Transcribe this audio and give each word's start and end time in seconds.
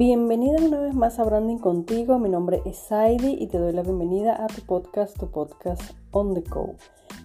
Bienvenida 0.00 0.56
una 0.64 0.80
vez 0.80 0.94
más 0.94 1.18
a 1.18 1.24
Branding 1.24 1.58
Contigo. 1.58 2.18
Mi 2.18 2.30
nombre 2.30 2.62
es 2.64 2.78
Saidi 2.78 3.36
y 3.38 3.48
te 3.48 3.58
doy 3.58 3.74
la 3.74 3.82
bienvenida 3.82 4.42
a 4.42 4.46
tu 4.46 4.62
podcast, 4.62 5.18
tu 5.18 5.30
podcast 5.30 5.82
On 6.10 6.32
The 6.32 6.40
Go. 6.40 6.76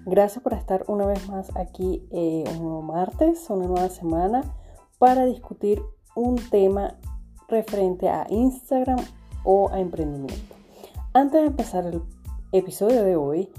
Gracias 0.06 0.44
por 0.44 0.54
estar 0.54 0.84
una 0.90 1.06
vez 1.06 1.26
más 1.30 1.56
aquí 1.56 2.06
eh, 2.12 2.44
un 2.52 2.63
nuevo 2.63 2.81
martes, 2.81 3.49
una 3.49 3.67
nueva 3.67 3.88
semana, 3.88 4.58
para 4.99 5.26
discutir 5.26 5.81
un 6.17 6.35
tema 6.49 6.98
referente 7.48 8.10
a 8.10 8.28
Instagram 8.30 8.99
o 9.46 9.70
a 9.71 9.80
emprendimiento. 9.80 10.53
Antes 11.13 11.44
de 11.44 11.48
empezar 11.48 11.85
el 11.85 12.02
episodio 12.52 13.06
de 13.06 13.16
hoy, 13.16 13.53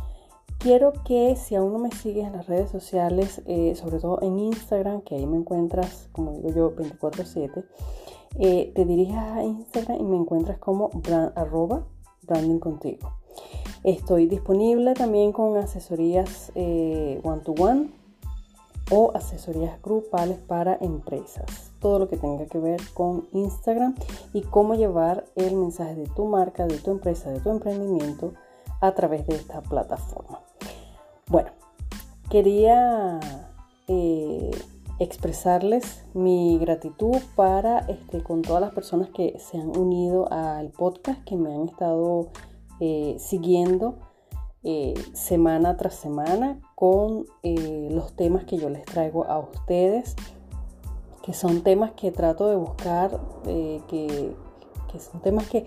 quiero 0.58 0.92
que 1.06 1.36
si 1.36 1.54
aún 1.54 1.72
no 1.72 1.78
me 1.78 1.90
sigues 1.90 2.26
en 2.26 2.34
las 2.34 2.48
redes 2.48 2.70
sociales, 2.70 3.40
eh, 3.46 3.76
sobre 3.76 3.98
todo 3.98 4.20
en 4.20 4.38
Instagram, 4.38 5.00
que 5.00 5.14
ahí 5.14 5.26
me 5.26 5.38
encuentras, 5.38 6.10
como 6.12 6.32
digo 6.32 6.50
yo, 6.50 6.76
24/7, 6.76 7.64
eh, 8.38 8.72
te 8.74 8.84
dirijas 8.84 9.36
a 9.36 9.44
Instagram 9.44 10.00
y 10.00 10.04
me 10.04 10.16
encuentras 10.16 10.58
como 10.58 10.90
arroba 11.34 11.84
branding 12.22 12.58
contigo. 12.58 13.10
Estoy 13.82 14.26
disponible 14.26 14.94
también 14.94 15.32
con 15.32 15.56
asesorías 15.56 16.50
one 16.54 17.40
to 17.44 17.52
one 17.58 17.90
o 18.90 19.12
asesorías 19.14 19.80
grupales 19.82 20.38
para 20.38 20.76
empresas. 20.80 21.72
Todo 21.80 21.98
lo 21.98 22.08
que 22.08 22.16
tenga 22.16 22.46
que 22.46 22.58
ver 22.58 22.80
con 22.94 23.26
Instagram 23.32 23.94
y 24.32 24.42
cómo 24.42 24.74
llevar 24.74 25.24
el 25.34 25.56
mensaje 25.56 25.94
de 25.94 26.06
tu 26.08 26.24
marca, 26.26 26.66
de 26.66 26.78
tu 26.78 26.90
empresa, 26.90 27.30
de 27.30 27.40
tu 27.40 27.50
emprendimiento 27.50 28.32
a 28.80 28.92
través 28.92 29.26
de 29.26 29.36
esta 29.36 29.60
plataforma. 29.62 30.40
Bueno, 31.28 31.50
quería 32.30 33.20
eh, 33.88 34.50
expresarles 34.98 36.04
mi 36.14 36.58
gratitud 36.58 37.16
para 37.34 37.80
este, 37.80 38.22
con 38.22 38.42
todas 38.42 38.62
las 38.62 38.72
personas 38.72 39.10
que 39.10 39.38
se 39.38 39.58
han 39.58 39.76
unido 39.76 40.30
al 40.32 40.70
podcast, 40.70 41.22
que 41.24 41.36
me 41.36 41.54
han 41.54 41.68
estado 41.68 42.28
eh, 42.80 43.16
siguiendo 43.18 43.98
eh, 44.62 44.94
semana 45.12 45.76
tras 45.76 45.94
semana 45.94 46.60
con 46.74 47.26
eh, 47.42 47.88
los 47.90 48.14
temas 48.14 48.44
que 48.44 48.56
yo 48.56 48.70
les 48.70 48.84
traigo 48.84 49.26
a 49.26 49.38
ustedes, 49.38 50.16
que 51.22 51.34
son 51.34 51.62
temas 51.62 51.92
que 51.92 52.10
trato 52.10 52.48
de 52.48 52.56
buscar, 52.56 53.20
que, 53.44 54.34
que 54.92 55.00
son 55.00 55.20
temas 55.22 55.48
que 55.48 55.66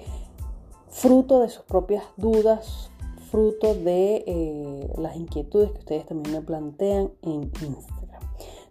fruto 0.87 1.41
de 1.41 1.49
sus 1.49 1.63
propias 1.63 2.03
dudas, 2.17 2.89
fruto 3.29 3.75
de 3.75 4.89
las 4.97 5.17
inquietudes 5.17 5.71
que 5.71 5.79
ustedes 5.79 6.05
también 6.05 6.33
me 6.33 6.41
plantean 6.41 7.11
en 7.21 7.51
Instagram. 7.61 7.98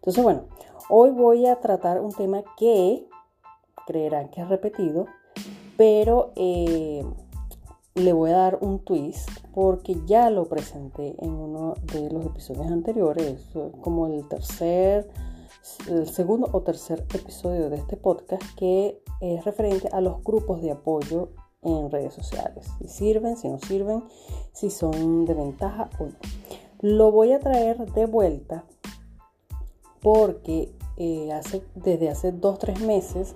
Entonces, 0.08 0.24
bueno, 0.24 0.44
hoy 0.88 1.10
voy 1.10 1.44
a 1.44 1.56
tratar 1.56 2.00
un 2.00 2.14
tema 2.14 2.42
que 2.56 3.06
creerán 3.86 4.30
que 4.30 4.40
es 4.40 4.48
repetido, 4.48 5.04
pero 5.76 6.32
eh, 6.34 7.04
le 7.94 8.12
voy 8.14 8.30
a 8.30 8.38
dar 8.38 8.58
un 8.62 8.78
twist 8.78 9.28
porque 9.52 9.98
ya 10.06 10.30
lo 10.30 10.46
presenté 10.46 11.14
en 11.22 11.32
uno 11.32 11.74
de 11.92 12.08
los 12.10 12.24
episodios 12.24 12.68
anteriores, 12.68 13.50
como 13.82 14.06
el 14.06 14.26
tercer, 14.28 15.10
el 15.90 16.08
segundo 16.08 16.48
o 16.52 16.62
tercer 16.62 17.04
episodio 17.12 17.68
de 17.68 17.76
este 17.76 17.98
podcast 17.98 18.42
que 18.56 19.02
es 19.20 19.44
referente 19.44 19.90
a 19.92 20.00
los 20.00 20.24
grupos 20.24 20.62
de 20.62 20.70
apoyo 20.70 21.32
en 21.60 21.90
redes 21.90 22.14
sociales. 22.14 22.66
Si 22.78 22.88
sirven, 22.88 23.36
si 23.36 23.50
no 23.50 23.58
sirven, 23.58 24.04
si 24.54 24.70
son 24.70 25.26
de 25.26 25.34
ventaja 25.34 25.90
o 25.98 26.04
no. 26.04 26.16
Lo 26.80 27.12
voy 27.12 27.32
a 27.32 27.40
traer 27.40 27.92
de 27.92 28.06
vuelta 28.06 28.64
porque 30.00 30.72
eh, 30.96 31.32
hace, 31.32 31.62
desde 31.74 32.08
hace 32.08 32.34
2-3 32.34 32.80
meses 32.80 33.34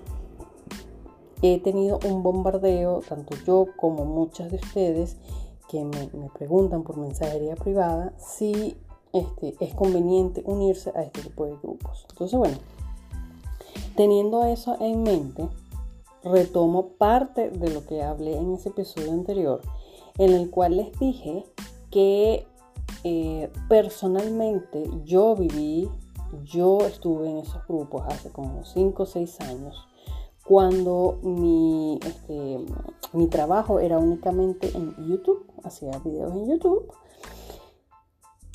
he 1.41 1.59
tenido 1.59 1.99
un 2.05 2.23
bombardeo, 2.23 3.01
tanto 3.07 3.35
yo 3.45 3.67
como 3.75 4.05
muchas 4.05 4.49
de 4.49 4.57
ustedes, 4.57 5.17
que 5.67 5.83
me, 5.83 6.29
preguntan 6.29 6.83
por 6.83 6.97
mensajería 6.97 7.55
privada 7.55 8.13
si 8.17 8.77
este, 9.11 9.55
es 9.59 9.73
conveniente 9.73 10.43
unirse 10.45 10.91
a 10.95 11.03
este 11.03 11.21
tipo 11.21 11.45
de 11.45 11.57
grupos. 11.61 12.05
Entonces, 12.11 12.37
bueno, 12.37 12.57
teniendo 13.95 14.45
eso 14.45 14.77
en 14.79 15.03
mente, 15.03 15.49
retomo 16.23 16.89
parte 16.89 17.49
de 17.49 17.73
lo 17.73 17.85
que 17.85 18.03
hablé 18.03 18.37
en 18.37 18.53
ese 18.53 18.69
episodio 18.69 19.11
anterior, 19.11 19.61
en 20.17 20.31
el 20.33 20.49
cual 20.49 20.77
les 20.77 20.97
dije 20.99 21.43
que 21.91 22.47
eh, 23.03 23.51
personalmente 23.67 24.89
yo 25.03 25.35
viví 25.35 25.89
yo 26.43 26.79
estuve 26.85 27.29
en 27.29 27.37
esos 27.37 27.65
grupos 27.67 28.03
hace 28.07 28.31
como 28.31 28.63
5 28.63 29.03
o 29.03 29.05
6 29.05 29.41
años, 29.41 29.87
cuando 30.45 31.19
mi, 31.23 31.99
este, 32.05 32.59
mi 33.13 33.27
trabajo 33.27 33.79
era 33.79 33.97
únicamente 33.97 34.71
en 34.75 34.95
YouTube, 35.07 35.45
hacía 35.63 35.91
videos 35.99 36.33
en 36.33 36.49
YouTube, 36.49 36.91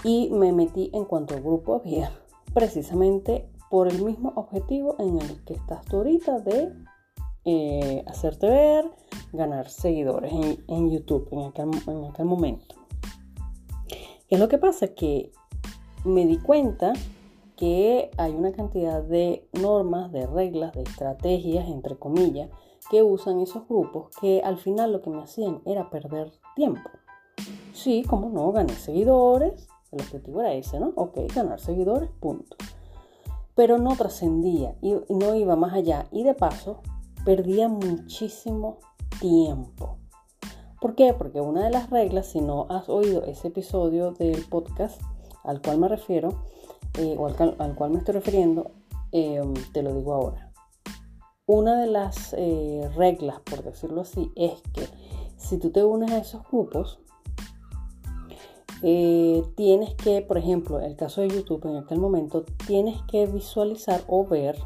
y 0.04 0.30
me 0.30 0.52
metí 0.52 0.90
en 0.92 1.04
cuanto 1.04 1.40
grupo 1.40 1.74
había, 1.74 2.12
precisamente 2.54 3.50
por 3.70 3.88
el 3.88 4.02
mismo 4.02 4.32
objetivo 4.36 4.96
en 4.98 5.18
el 5.18 5.44
que 5.44 5.54
estás 5.54 5.84
tú 5.86 5.96
ahorita 5.98 6.40
de 6.40 6.72
eh, 7.44 8.04
hacerte 8.06 8.48
ver, 8.48 8.84
ganar 9.32 9.68
seguidores 9.68 10.32
en, 10.68 10.90
YouTube 10.90 11.28
en 11.32 11.40
aquel, 11.40 11.70
en 11.86 12.04
aquel 12.04 12.24
momento. 12.24 12.76
¿Qué 14.28 14.34
es 14.34 14.40
lo 14.40 14.48
que 14.48 14.58
pasa? 14.58 14.88
Que 14.88 15.32
me 16.04 16.26
di 16.26 16.38
cuenta 16.38 16.92
que 17.58 18.12
hay 18.16 18.32
una 18.32 18.52
cantidad 18.52 19.02
de 19.02 19.48
normas, 19.52 20.12
de 20.12 20.26
reglas, 20.26 20.72
de 20.72 20.82
estrategias, 20.82 21.68
entre 21.68 21.96
comillas, 21.96 22.50
que 22.88 23.02
usan 23.02 23.40
esos 23.40 23.66
grupos 23.68 24.14
que 24.20 24.40
al 24.42 24.58
final 24.58 24.92
lo 24.92 25.02
que 25.02 25.10
me 25.10 25.22
hacían 25.22 25.60
era 25.66 25.90
perder 25.90 26.30
tiempo. 26.54 26.88
Sí, 27.74 28.04
como 28.08 28.30
no, 28.30 28.52
gané 28.52 28.74
seguidores, 28.74 29.68
el 29.90 30.00
objetivo 30.00 30.40
era 30.40 30.54
ese, 30.54 30.78
¿no? 30.78 30.92
Ok, 30.94 31.18
ganar 31.34 31.58
seguidores, 31.58 32.10
punto. 32.20 32.56
Pero 33.56 33.78
no 33.78 33.96
trascendía 33.96 34.76
y 34.80 34.94
no 35.08 35.34
iba 35.34 35.56
más 35.56 35.74
allá 35.74 36.06
y 36.12 36.22
de 36.22 36.34
paso 36.34 36.80
perdía 37.24 37.68
muchísimo 37.68 38.78
tiempo. 39.20 39.98
¿Por 40.80 40.94
qué? 40.94 41.12
Porque 41.12 41.40
una 41.40 41.64
de 41.64 41.70
las 41.70 41.90
reglas, 41.90 42.26
si 42.26 42.40
no 42.40 42.66
has 42.70 42.88
oído 42.88 43.24
ese 43.24 43.48
episodio 43.48 44.12
del 44.12 44.44
podcast 44.44 45.00
al 45.42 45.60
cual 45.60 45.78
me 45.78 45.88
refiero, 45.88 46.44
eh, 46.94 47.16
o 47.18 47.26
al, 47.26 47.74
cual 47.74 47.90
me 47.90 47.98
estoy 47.98 48.14
refiriendo, 48.14 48.72
eh, 49.12 49.42
te 49.72 49.82
lo 49.82 49.94
digo 49.94 50.14
ahora. 50.14 50.52
Una 51.46 51.80
de 51.80 51.86
las 51.86 52.34
eh, 52.36 52.90
reglas, 52.96 53.40
por 53.40 53.62
decirlo 53.62 54.02
así, 54.02 54.30
es 54.36 54.60
que 54.72 54.86
si 55.36 55.58
tú 55.58 55.70
te 55.70 55.84
unes 55.84 56.10
a 56.10 56.18
esos 56.18 56.42
grupos, 56.50 57.00
tienes 58.80 59.94
que, 59.96 60.22
por 60.22 60.38
ejemplo, 60.38 60.80
el 60.80 60.94
caso 60.94 61.20
de 61.20 61.30
YouTube 61.30 61.66
en 61.66 61.76
aquel 61.76 61.98
momento, 61.98 62.44
tienes 62.66 63.00
que 63.10 63.26
visualizar 63.26 64.02
o 64.06 64.24
ver 64.24 64.56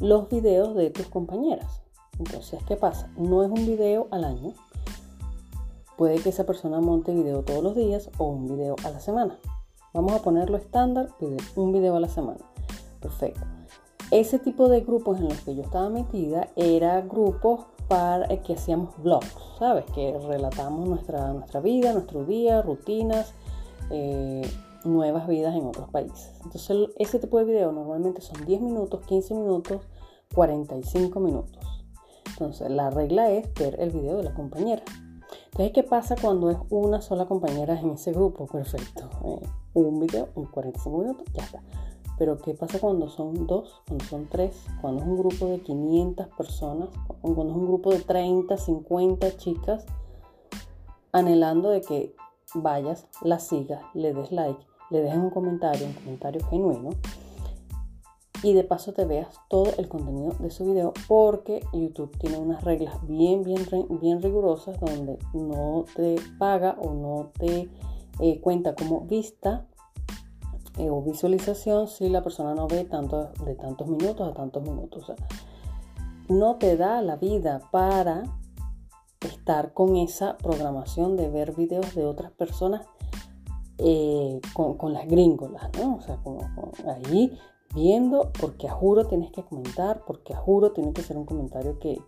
los 0.00 0.28
videos 0.28 0.74
de 0.74 0.90
tus 0.90 1.06
compañeras. 1.06 1.82
Entonces, 2.18 2.60
¿qué 2.66 2.76
pasa? 2.76 3.12
No 3.16 3.42
es 3.42 3.50
un 3.50 3.66
video 3.66 4.08
al 4.10 4.24
año. 4.24 4.54
Puede 5.96 6.20
que 6.20 6.30
esa 6.30 6.44
persona 6.44 6.80
monte 6.80 7.14
video 7.14 7.42
todos 7.42 7.62
los 7.62 7.76
días 7.76 8.10
o 8.18 8.26
un 8.26 8.48
video 8.48 8.76
a 8.84 8.90
la 8.90 8.98
semana. 8.98 9.38
Vamos 9.92 10.12
a 10.12 10.22
ponerlo 10.22 10.56
estándar, 10.56 11.08
un 11.54 11.72
video 11.72 11.96
a 11.96 12.00
la 12.00 12.08
semana. 12.08 12.40
Perfecto. 13.00 13.42
Ese 14.10 14.38
tipo 14.38 14.68
de 14.68 14.80
grupos 14.80 15.18
en 15.18 15.28
los 15.28 15.40
que 15.40 15.54
yo 15.54 15.62
estaba 15.62 15.88
metida 15.90 16.48
era 16.56 17.00
grupos 17.02 17.66
para 17.88 18.24
eh, 18.32 18.40
que 18.40 18.54
hacíamos 18.54 18.96
vlogs, 19.02 19.34
¿sabes? 19.58 19.84
Que 19.94 20.18
relatamos 20.18 20.88
nuestra, 20.88 21.32
nuestra 21.32 21.60
vida, 21.60 21.92
nuestro 21.92 22.24
día, 22.24 22.62
rutinas, 22.62 23.34
eh, 23.90 24.42
nuevas 24.84 25.26
vidas 25.26 25.54
en 25.54 25.66
otros 25.66 25.90
países. 25.90 26.32
Entonces, 26.44 26.90
ese 26.98 27.18
tipo 27.18 27.38
de 27.38 27.44
video 27.44 27.72
normalmente 27.72 28.20
son 28.20 28.44
10 28.44 28.60
minutos, 28.60 29.00
15 29.06 29.34
minutos, 29.34 29.82
45 30.34 31.20
minutos. 31.20 31.84
Entonces, 32.26 32.70
la 32.70 32.90
regla 32.90 33.30
es 33.30 33.52
ver 33.54 33.80
el 33.80 33.90
video 33.90 34.16
de 34.16 34.24
la 34.24 34.34
compañera. 34.34 34.82
Entonces, 35.46 35.72
¿qué 35.72 35.82
pasa 35.82 36.16
cuando 36.20 36.50
es 36.50 36.56
una 36.70 37.02
sola 37.02 37.26
compañera 37.26 37.78
en 37.78 37.90
ese 37.90 38.12
grupo? 38.12 38.46
Perfecto. 38.46 39.10
Eh, 39.24 39.40
un 39.74 40.00
video 40.00 40.28
en 40.36 40.46
45 40.46 40.98
minutos, 40.98 41.26
ya 41.32 41.44
está. 41.44 41.62
Pero 42.18 42.38
¿qué 42.38 42.54
pasa 42.54 42.78
cuando 42.78 43.08
son 43.08 43.46
dos, 43.46 43.82
cuando 43.86 44.04
son 44.04 44.28
tres, 44.28 44.66
cuando 44.80 45.02
es 45.02 45.08
un 45.08 45.18
grupo 45.18 45.46
de 45.46 45.60
500 45.60 46.28
personas, 46.28 46.88
cuando 47.20 47.50
es 47.50 47.56
un 47.56 47.66
grupo 47.66 47.90
de 47.90 48.00
30, 48.00 48.56
50 48.56 49.36
chicas, 49.38 49.86
anhelando 51.10 51.70
de 51.70 51.80
que 51.80 52.14
vayas, 52.54 53.06
la 53.22 53.38
sigas, 53.38 53.82
le 53.94 54.12
des 54.12 54.30
like, 54.30 54.60
le 54.90 55.00
dejes 55.00 55.18
un 55.18 55.30
comentario, 55.30 55.86
un 55.86 55.94
comentario 55.94 56.44
genuino 56.48 56.90
y 58.42 58.54
de 58.54 58.64
paso 58.64 58.92
te 58.92 59.04
veas 59.04 59.40
todo 59.48 59.68
el 59.78 59.88
contenido 59.88 60.34
de 60.40 60.50
su 60.50 60.64
video 60.64 60.92
porque 61.06 61.64
YouTube 61.72 62.16
tiene 62.18 62.38
unas 62.38 62.64
reglas 62.64 62.96
bien, 63.06 63.44
bien, 63.44 63.64
bien 64.00 64.20
rigurosas 64.20 64.78
donde 64.80 65.18
no 65.32 65.84
te 65.94 66.16
paga 66.38 66.76
o 66.80 66.92
no 66.92 67.30
te 67.38 67.70
cuenta 68.40 68.74
como 68.74 69.00
vista 69.02 69.66
eh, 70.78 70.88
o 70.88 71.02
visualización 71.02 71.88
si 71.88 72.08
la 72.08 72.22
persona 72.22 72.54
no 72.54 72.66
ve 72.68 72.84
tanto, 72.84 73.32
de 73.44 73.54
tantos 73.54 73.88
minutos 73.88 74.30
a 74.30 74.32
tantos 74.32 74.62
minutos. 74.62 75.12
no 76.28 76.56
te 76.56 76.76
da 76.76 77.02
la 77.02 77.16
vida 77.16 77.60
para 77.70 78.22
estar 79.20 79.74
con 79.74 79.96
esa 79.96 80.36
programación 80.38 81.16
de 81.16 81.28
ver 81.28 81.54
videos 81.54 81.94
de 81.94 82.04
otras 82.04 82.32
personas 82.32 82.86
eh, 83.78 84.40
con, 84.52 84.92
las 84.92 85.06
gringolas, 85.08 85.70
¿no? 85.78 85.96
O 85.96 86.00
sea, 86.00 86.16
como, 86.18 86.40
ahí 86.86 87.36
viendo, 87.74 88.30
porque 88.38 88.68
a 88.68 88.72
juro 88.72 89.06
tienes 89.06 89.32
que 89.32 89.42
comentar, 89.42 90.02
porque 90.06 90.34
a 90.34 90.36
juro 90.36 90.72
tiene 90.72 90.92
que 90.92 91.02
ser 91.02 91.16
un 91.16 91.24
comentario 91.24 91.78
que, 91.78 91.98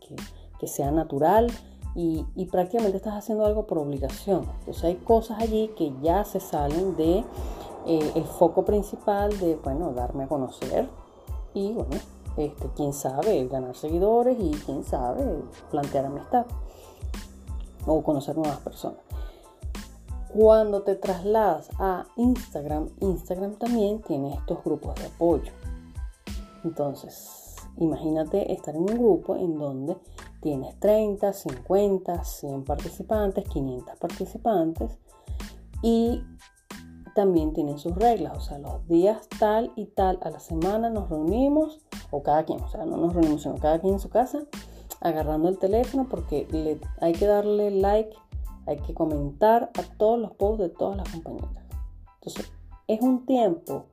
sea 0.67 0.91
natural 0.91 1.49
y, 1.95 2.25
prácticamente 2.51 2.97
estás 2.97 3.15
haciendo 3.15 3.47
algo 3.47 3.67
por 3.67 3.79
obligación. 3.79 4.47
Entonces 4.61 4.85
hay 4.85 4.97
cosas 4.97 5.41
allí 5.41 5.69
que 5.77 5.93
ya 6.03 6.25
se 6.25 6.41
salen 6.41 6.97
de 6.97 7.25
eh, 7.87 8.25
foco 8.39 8.65
principal 8.65 9.39
de, 9.39 9.57
bueno, 9.57 9.93
darme 9.93 10.25
a 10.25 10.29
conocer 10.29 10.89
y, 11.53 11.73
bueno, 11.73 11.97
este, 12.37 12.69
quién 12.75 12.93
sabe, 12.93 13.47
ganar 13.47 13.77
seguidores 13.77 14.37
y 14.41 14.51
quién 14.67 14.83
sabe, 14.85 15.43
plantear 15.71 16.07
amistad 16.07 16.47
o 17.87 18.03
conocer 18.03 18.37
nuevas 18.37 18.59
personas. 18.59 18.99
Cuando 20.35 20.83
te 20.83 20.97
trasladas 20.97 21.71
a 21.79 22.07
Instagram, 22.17 22.89
Instagram 23.01 23.55
también 23.55 24.03
tiene 24.03 24.35
estos 24.35 24.65
grupos 24.65 24.97
de 24.97 25.07
apoyo. 25.07 25.53
Entonces, 26.65 27.55
imagínate 27.77 28.53
estar 28.53 28.75
en 28.75 28.81
un 28.81 28.99
grupo 28.99 29.37
en 29.37 29.57
donde 29.57 29.97
tienes 30.45 30.79
30, 30.79 31.33
50, 31.33 32.23
100 32.23 32.65
participantes, 32.65 33.49
500 33.49 33.97
participantes 33.97 34.99
y 35.81 36.23
también 37.15 37.55
tienen 37.55 37.79
sus 37.79 37.95
reglas, 37.95 38.37
o 38.37 38.41
sea, 38.41 38.59
los 38.59 38.87
días 38.87 39.27
tal 39.41 39.73
y 39.75 39.87
tal 39.87 40.19
a 40.21 40.29
la 40.29 40.41
semana 40.41 40.91
nos 40.91 41.09
reunimos, 41.09 41.81
o 42.11 42.23
cada 42.23 42.45
quien, 42.45 42.61
o 42.61 42.69
sea, 42.69 42.85
no 42.85 42.99
nos 42.99 43.15
reunimos, 43.15 43.43
sino 43.43 43.55
cada 43.55 43.81
quien 43.81 43.95
en 43.95 44.01
su 44.01 44.11
casa, 44.11 44.43
agarrando 45.01 45.49
el 45.49 45.59
teléfono 45.59 46.09
porque 46.11 46.79
hay 47.01 47.13
que 47.15 47.27
darle 47.27 47.71
like, 47.71 48.15
hay 48.67 48.77
que 48.81 48.93
comentar 48.93 49.71
a 49.79 49.97
todos 49.97 50.19
los 50.19 50.33
posts 50.33 50.59
de 50.59 50.69
todas 50.69 50.99
las 50.99 51.09
compañeras. 51.09 51.65
Entonces, 52.17 52.53
es 52.87 53.01
un 53.01 53.25
tiempo 53.25 53.87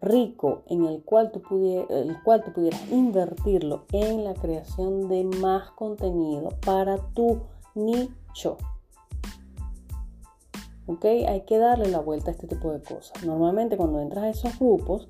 rico 0.00 0.62
en 0.66 0.84
el 0.84 1.02
cual 1.02 1.32
tú, 1.32 1.42
el 1.90 2.22
cual 2.22 2.44
tú 2.44 2.52
pudieras 2.52 2.80
invertirlo 2.90 3.84
en 3.92 4.24
la 4.24 4.34
creación 4.34 5.08
de 5.08 5.24
más 5.24 5.70
contenido 5.72 6.50
para 6.64 6.98
tu 7.14 7.40
nicho. 7.74 8.58
¿Ok? 10.86 11.04
Hay 11.04 11.42
que 11.42 11.58
darle 11.58 11.88
la 11.88 12.00
vuelta 12.00 12.30
a 12.30 12.32
este 12.32 12.46
tipo 12.46 12.72
de 12.72 12.80
cosas. 12.80 13.22
Normalmente 13.24 13.76
cuando 13.76 14.00
entras 14.00 14.24
a 14.24 14.30
esos 14.30 14.58
grupos, 14.58 15.08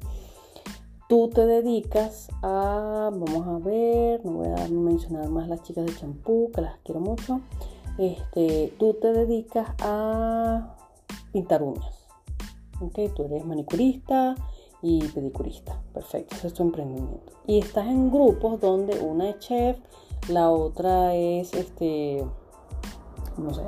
tú 1.09 1.29
te 1.29 1.47
dedicas 1.47 2.29
a, 2.43 3.11
vamos 3.13 3.47
a 3.47 3.65
ver, 3.65 4.25
no 4.25 4.33
voy 4.33 4.49
a 4.49 4.69
mencionar 4.69 5.29
más 5.29 5.49
las 5.49 5.63
chicas 5.63 5.87
de 5.87 5.95
champú, 5.95 6.51
que 6.53 6.63
las 6.63 6.79
quiero 6.79 7.01
mucho. 7.01 7.41
Este, 7.97 8.73
tú 8.79 8.95
te 8.95 9.13
dedicas 9.13 9.71
a 9.81 10.77
pintar 11.33 11.63
uñas. 11.63 12.07
¿Ok? 12.81 12.99
Tú 13.15 13.25
eres 13.25 13.45
manicurista, 13.45 14.35
y 14.83 15.07
pedicurista. 15.09 15.81
Perfecto, 15.93 16.37
ese 16.37 16.49
es 16.49 16.55
tu 16.55 16.63
emprendimiento. 16.63 17.33
Y 17.47 17.59
estás 17.59 17.87
en 17.87 18.11
grupos 18.11 18.61
donde 18.61 18.99
una 19.01 19.31
es 19.31 19.39
chef, 19.39 19.79
la 20.29 20.51
otra 20.51 21.15
es, 21.15 21.53
este, 21.55 22.25
no 23.37 23.55
sé, 23.55 23.63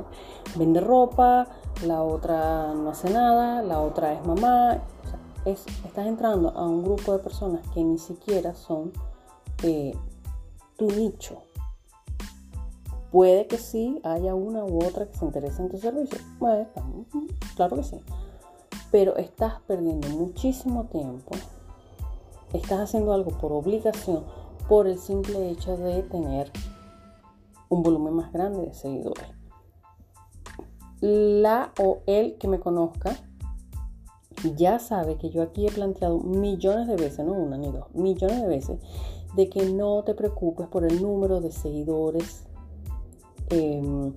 vende 0.56 0.80
ropa, 0.80 1.46
la 1.84 2.02
otra 2.02 2.74
no 2.74 2.90
hace 2.90 3.10
nada, 3.10 3.62
la 3.62 3.80
otra 3.80 4.12
es 4.12 4.24
mamá. 4.26 4.82
es, 5.44 5.64
estás 5.84 6.06
entrando 6.06 6.50
a 6.50 6.66
un 6.66 6.84
grupo 6.84 7.12
de 7.12 7.18
personas 7.20 7.66
que 7.72 7.82
ni 7.82 7.98
siquiera 7.98 8.54
son 8.54 8.92
eh, 9.62 9.94
tu 10.76 10.86
nicho. 10.86 11.42
Puede 13.10 13.48
que 13.48 13.58
sí 13.58 14.00
haya 14.04 14.36
una 14.36 14.64
u 14.64 14.84
otra 14.84 15.06
que 15.06 15.18
se 15.18 15.24
interese 15.24 15.62
en 15.62 15.68
tu 15.68 15.78
servicio. 15.78 16.18
Claro 17.56 17.76
que 17.76 17.82
sí 17.82 18.00
pero 18.90 19.16
estás 19.16 19.60
perdiendo 19.66 20.08
muchísimo 20.08 20.84
tiempo, 20.86 21.32
estás 22.52 22.80
haciendo 22.80 23.12
algo 23.12 23.30
por 23.32 23.52
obligación, 23.52 24.24
por 24.68 24.86
el 24.86 24.98
simple 24.98 25.50
hecho 25.50 25.76
de 25.76 26.02
tener 26.02 26.50
un 27.68 27.82
volumen 27.82 28.14
más 28.14 28.32
grande 28.32 28.66
de 28.66 28.74
seguidores. 28.74 29.26
La 31.00 31.72
o 31.80 32.00
el 32.06 32.36
que 32.36 32.48
me 32.48 32.60
conozca 32.60 33.16
ya 34.56 34.78
sabe 34.78 35.16
que 35.16 35.30
yo 35.30 35.42
aquí 35.42 35.66
he 35.66 35.70
planteado 35.70 36.18
millones 36.18 36.88
de 36.88 36.96
veces, 36.96 37.24
no 37.24 37.32
una 37.32 37.56
ni 37.56 37.70
dos, 37.70 37.92
millones 37.94 38.40
de 38.42 38.48
veces, 38.48 38.80
de 39.34 39.48
que 39.48 39.70
no 39.70 40.02
te 40.02 40.14
preocupes 40.14 40.66
por 40.66 40.84
el 40.84 41.02
número 41.02 41.40
de 41.40 41.52
seguidores, 41.52 42.44
em, 43.50 44.12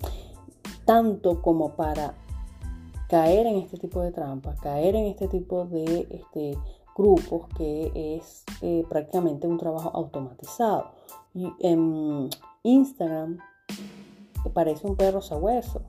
tanto 0.84 1.42
como 1.42 1.70
para 1.70 2.14
caer 3.14 3.46
en 3.46 3.58
este 3.58 3.76
tipo 3.76 4.00
de 4.00 4.10
trampas, 4.10 4.60
caer 4.60 4.96
en 4.96 5.04
este 5.04 5.28
tipo 5.28 5.66
de 5.66 6.08
este, 6.10 6.58
grupos 6.96 7.46
que 7.56 7.92
es 7.94 8.42
eh, 8.60 8.84
prácticamente 8.88 9.46
un 9.46 9.56
trabajo 9.56 9.92
automatizado. 9.94 10.90
Y, 11.32 11.48
en 11.60 12.28
Instagram 12.64 13.38
parece 14.52 14.88
un 14.88 14.96
perro 14.96 15.22
sabueso. 15.22 15.82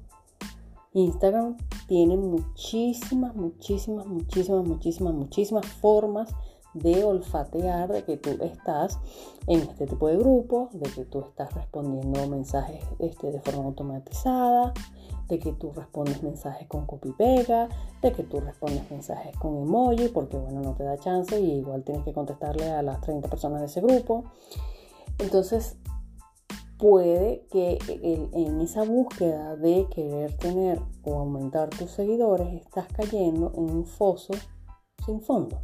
Instagram 0.94 1.58
tiene 1.88 2.16
muchísimas, 2.16 3.36
muchísimas, 3.36 4.06
muchísimas, 4.06 4.64
muchísimas, 4.64 5.14
muchísimas 5.16 5.66
formas 5.66 6.30
de 6.76 7.04
olfatear 7.04 7.92
de 7.92 8.04
que 8.04 8.18
tú 8.18 8.38
estás 8.44 9.00
en 9.48 9.62
este 9.62 9.88
tipo 9.88 10.10
de 10.10 10.18
grupos, 10.18 10.80
de 10.80 10.88
que 10.92 11.06
tú 11.06 11.22
estás 11.22 11.52
respondiendo 11.56 12.28
mensajes 12.28 12.86
este, 13.00 13.32
de 13.32 13.42
forma 13.42 13.64
automatizada, 13.64 14.74
de 15.28 15.40
que 15.40 15.54
tú 15.54 15.72
respondes 15.72 16.22
mensajes 16.24 16.68
con 16.68 16.86
copy 16.86 17.12
pega, 17.14 17.70
de 18.02 18.12
que 18.12 18.24
tú 18.24 18.40
respondes 18.40 18.90
mensajes 18.92 19.36
con 19.38 19.58
emoji, 19.58 20.10
porque 20.10 20.38
bueno, 20.38 20.62
no 20.62 20.74
te 20.74 20.84
da 20.84 20.98
chance 20.98 21.40
y 21.40 21.60
igual 21.60 21.84
tienes 21.84 22.04
que 22.04 22.14
contestarle 22.14 22.70
a 22.72 22.82
las 22.82 23.02
30 23.02 23.28
personas 23.30 23.62
de 23.62 23.68
ese 23.68 23.82
grupo. 23.82 24.26
Entonces, 25.18 25.78
puede 26.78 27.46
que 27.52 27.80
en 28.34 28.62
esa 28.62 28.84
búsqueda 28.84 29.56
de 29.56 29.88
querer 29.90 30.36
tener 30.38 30.82
o 31.04 31.16
aumentar 31.16 31.70
tus 31.70 31.92
seguidores, 31.92 32.62
estás 32.62 32.88
cayendo 32.94 33.52
en 33.56 33.70
un 33.70 33.86
foso 33.86 34.34
sin 35.06 35.22
fondo. 35.22 35.60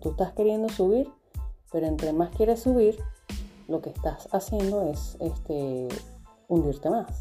Tú 0.00 0.10
estás 0.10 0.32
queriendo 0.32 0.68
subir, 0.68 1.08
pero 1.70 1.86
entre 1.86 2.12
más 2.12 2.30
quieres 2.30 2.60
subir, 2.60 2.98
lo 3.68 3.80
que 3.80 3.90
estás 3.90 4.28
haciendo 4.32 4.82
es 4.82 5.16
este, 5.20 5.88
hundirte 6.48 6.90
más. 6.90 7.16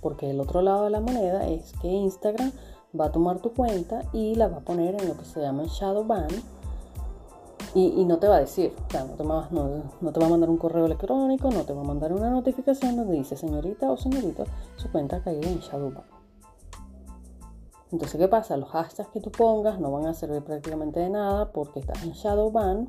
Porque 0.00 0.30
el 0.30 0.40
otro 0.40 0.62
lado 0.62 0.84
de 0.84 0.90
la 0.90 1.00
moneda 1.00 1.48
es 1.48 1.72
que 1.80 1.88
Instagram 1.88 2.52
va 2.98 3.06
a 3.06 3.12
tomar 3.12 3.40
tu 3.40 3.52
cuenta 3.52 4.02
y 4.12 4.34
la 4.34 4.48
va 4.48 4.58
a 4.58 4.60
poner 4.60 5.00
en 5.00 5.08
lo 5.08 5.16
que 5.16 5.24
se 5.24 5.40
llama 5.40 5.64
shadow 5.66 6.04
ban. 6.04 6.28
Y, 7.74 8.06
no 8.06 8.18
te 8.18 8.26
va 8.26 8.36
a 8.36 8.40
decir, 8.40 8.72
o 8.88 8.90
sea, 8.90 9.04
no 9.04 9.12
te, 9.16 9.22
va, 9.22 9.46
a 9.46 10.28
mandar 10.30 10.48
un 10.48 10.56
correo 10.56 10.86
electrónico, 10.86 11.50
no 11.50 11.64
te 11.64 11.74
va 11.74 11.82
a 11.82 11.84
mandar 11.84 12.10
una 12.10 12.30
notificación 12.30 12.96
donde 12.96 13.18
dice 13.18 13.36
señorita 13.36 13.90
o 13.90 13.98
señorito, 13.98 14.44
su 14.76 14.90
cuenta 14.90 15.16
ha 15.16 15.22
caído 15.22 15.42
en 15.42 15.58
shadow 15.58 15.92
ban. 15.92 16.16
Entonces, 17.92 18.18
¿qué 18.18 18.28
pasa? 18.28 18.56
Los 18.56 18.70
hashtags 18.70 19.10
que 19.10 19.20
tú 19.20 19.30
pongas 19.30 19.78
no 19.78 19.92
van 19.92 20.06
a 20.06 20.14
servir 20.14 20.42
prácticamente 20.42 21.00
de 21.00 21.10
nada 21.10 21.52
porque 21.52 21.80
estás 21.80 22.02
en 22.02 22.12
shadow 22.12 22.50
ban. 22.50 22.88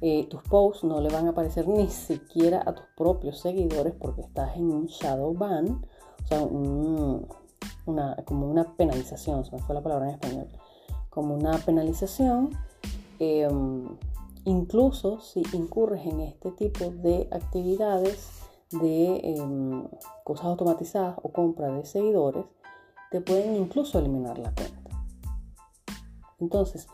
Eh, 0.00 0.28
tus 0.30 0.42
posts 0.44 0.84
no 0.84 1.00
le 1.00 1.10
van 1.10 1.26
a 1.26 1.30
aparecer 1.30 1.66
ni 1.66 1.88
siquiera 1.88 2.62
a 2.64 2.72
tus 2.72 2.86
propios 2.96 3.40
seguidores 3.40 3.94
porque 3.98 4.22
estás 4.22 4.56
en 4.56 4.70
un 4.70 4.86
shadow 4.86 5.34
ban 5.34 5.84
o 6.24 6.26
sea, 6.26 6.40
una, 6.42 8.16
como 8.24 8.50
una 8.50 8.76
penalización, 8.76 9.44
se 9.44 9.52
me 9.52 9.62
fue 9.62 9.74
la 9.74 9.82
palabra 9.82 10.08
en 10.08 10.14
español, 10.14 10.48
como 11.08 11.34
una 11.34 11.58
penalización, 11.58 12.50
em, 13.18 13.88
incluso 14.44 15.20
si 15.20 15.42
incurres 15.52 16.06
en 16.06 16.20
este 16.20 16.52
tipo 16.52 16.90
de 16.90 17.28
actividades 17.30 18.28
de 18.70 19.20
em, 19.24 19.88
cosas 20.24 20.46
automatizadas 20.46 21.16
o 21.22 21.32
compra 21.32 21.68
de 21.72 21.84
seguidores, 21.84 22.44
te 23.10 23.20
pueden 23.20 23.56
incluso 23.56 23.98
eliminar 23.98 24.38
la 24.38 24.54
cuenta. 24.54 24.90
Entonces, 26.38 26.86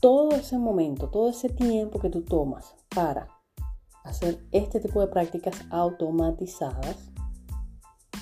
todo 0.00 0.30
ese 0.32 0.58
momento, 0.58 1.08
todo 1.08 1.30
ese 1.30 1.48
tiempo 1.48 1.98
que 2.00 2.10
tú 2.10 2.22
tomas 2.22 2.74
para 2.94 3.28
hacer 4.04 4.44
este 4.52 4.80
tipo 4.80 5.00
de 5.00 5.06
prácticas 5.06 5.64
automatizadas, 5.70 7.11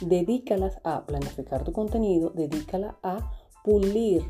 dedícalas 0.00 0.78
a 0.85 1.07
planificar 1.07 1.64
tu 1.64 1.73
contenido, 1.73 2.30
dedícala 2.30 2.99
a 3.02 3.30
pulir 3.64 4.25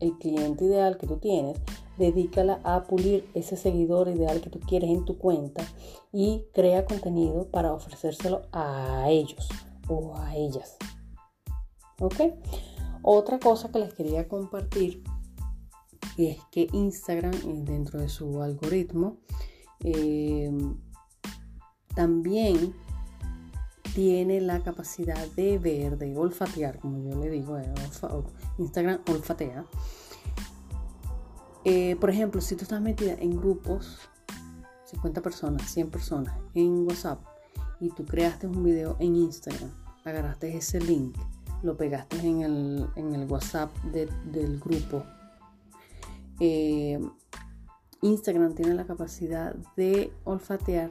el 0.00 0.18
cliente 0.18 0.64
ideal 0.64 0.98
que 0.98 1.06
tú 1.06 1.18
tienes, 1.18 1.60
dedícala 1.98 2.60
a 2.64 2.84
pulir 2.84 3.28
ese 3.34 3.56
seguidor 3.56 4.08
ideal 4.08 4.40
que 4.40 4.50
tú 4.50 4.60
quieres 4.60 4.90
en 4.90 5.04
tu 5.04 5.18
cuenta 5.18 5.64
y 6.12 6.44
crea 6.52 6.84
contenido 6.84 7.48
para 7.50 7.72
ofrecérselo 7.72 8.42
a 8.52 9.06
ellos 9.08 9.48
o 9.88 10.16
a 10.16 10.36
ellas. 10.36 10.76
¿Ok? 12.00 12.16
Otra 13.02 13.38
cosa 13.38 13.70
que 13.70 13.78
les 13.78 13.94
quería 13.94 14.28
compartir 14.28 15.02
es 16.16 16.38
que 16.50 16.68
Instagram, 16.72 17.64
dentro 17.64 18.00
de 18.00 18.08
su 18.08 18.42
algoritmo, 18.42 19.18
eh, 19.80 20.50
también 21.94 22.74
tiene 23.94 24.40
la 24.40 24.60
capacidad 24.60 25.26
de 25.36 25.58
ver, 25.58 25.96
de 25.96 26.16
olfatear, 26.16 26.80
como 26.80 26.98
yo 26.98 27.16
le 27.18 27.30
digo, 27.30 27.56
eh, 27.58 27.72
Instagram 28.58 29.00
olfatea. 29.08 29.64
Eh, 31.64 31.96
por 32.00 32.10
ejemplo, 32.10 32.40
si 32.40 32.56
tú 32.56 32.64
estás 32.64 32.80
metida 32.80 33.14
en 33.14 33.36
grupos, 33.36 34.00
50 34.86 35.22
personas, 35.22 35.70
100 35.70 35.90
personas, 35.90 36.34
en 36.54 36.86
WhatsApp, 36.86 37.24
y 37.80 37.90
tú 37.90 38.04
creaste 38.04 38.48
un 38.48 38.64
video 38.64 38.96
en 38.98 39.14
Instagram, 39.16 39.70
agarraste 40.04 40.56
ese 40.56 40.80
link, 40.80 41.16
lo 41.62 41.76
pegaste 41.76 42.18
en 42.18 42.42
el, 42.42 43.26
WhatsApp 43.28 43.72
del 43.84 44.58
grupo, 44.58 45.04
eh, 46.40 46.98
Instagram 48.02 48.54
tiene 48.54 48.74
la 48.74 48.86
capacidad 48.86 49.54
de 49.76 50.12
olfatear 50.24 50.90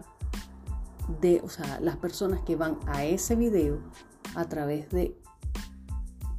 de, 1.21 1.41
o 1.43 1.49
sea, 1.49 1.79
las 1.79 1.97
personas 1.97 2.41
que 2.41 2.55
van 2.55 2.77
a 2.87 3.05
ese 3.05 3.35
video 3.35 3.79
a 4.35 4.45
través 4.45 4.89
de 4.91 5.17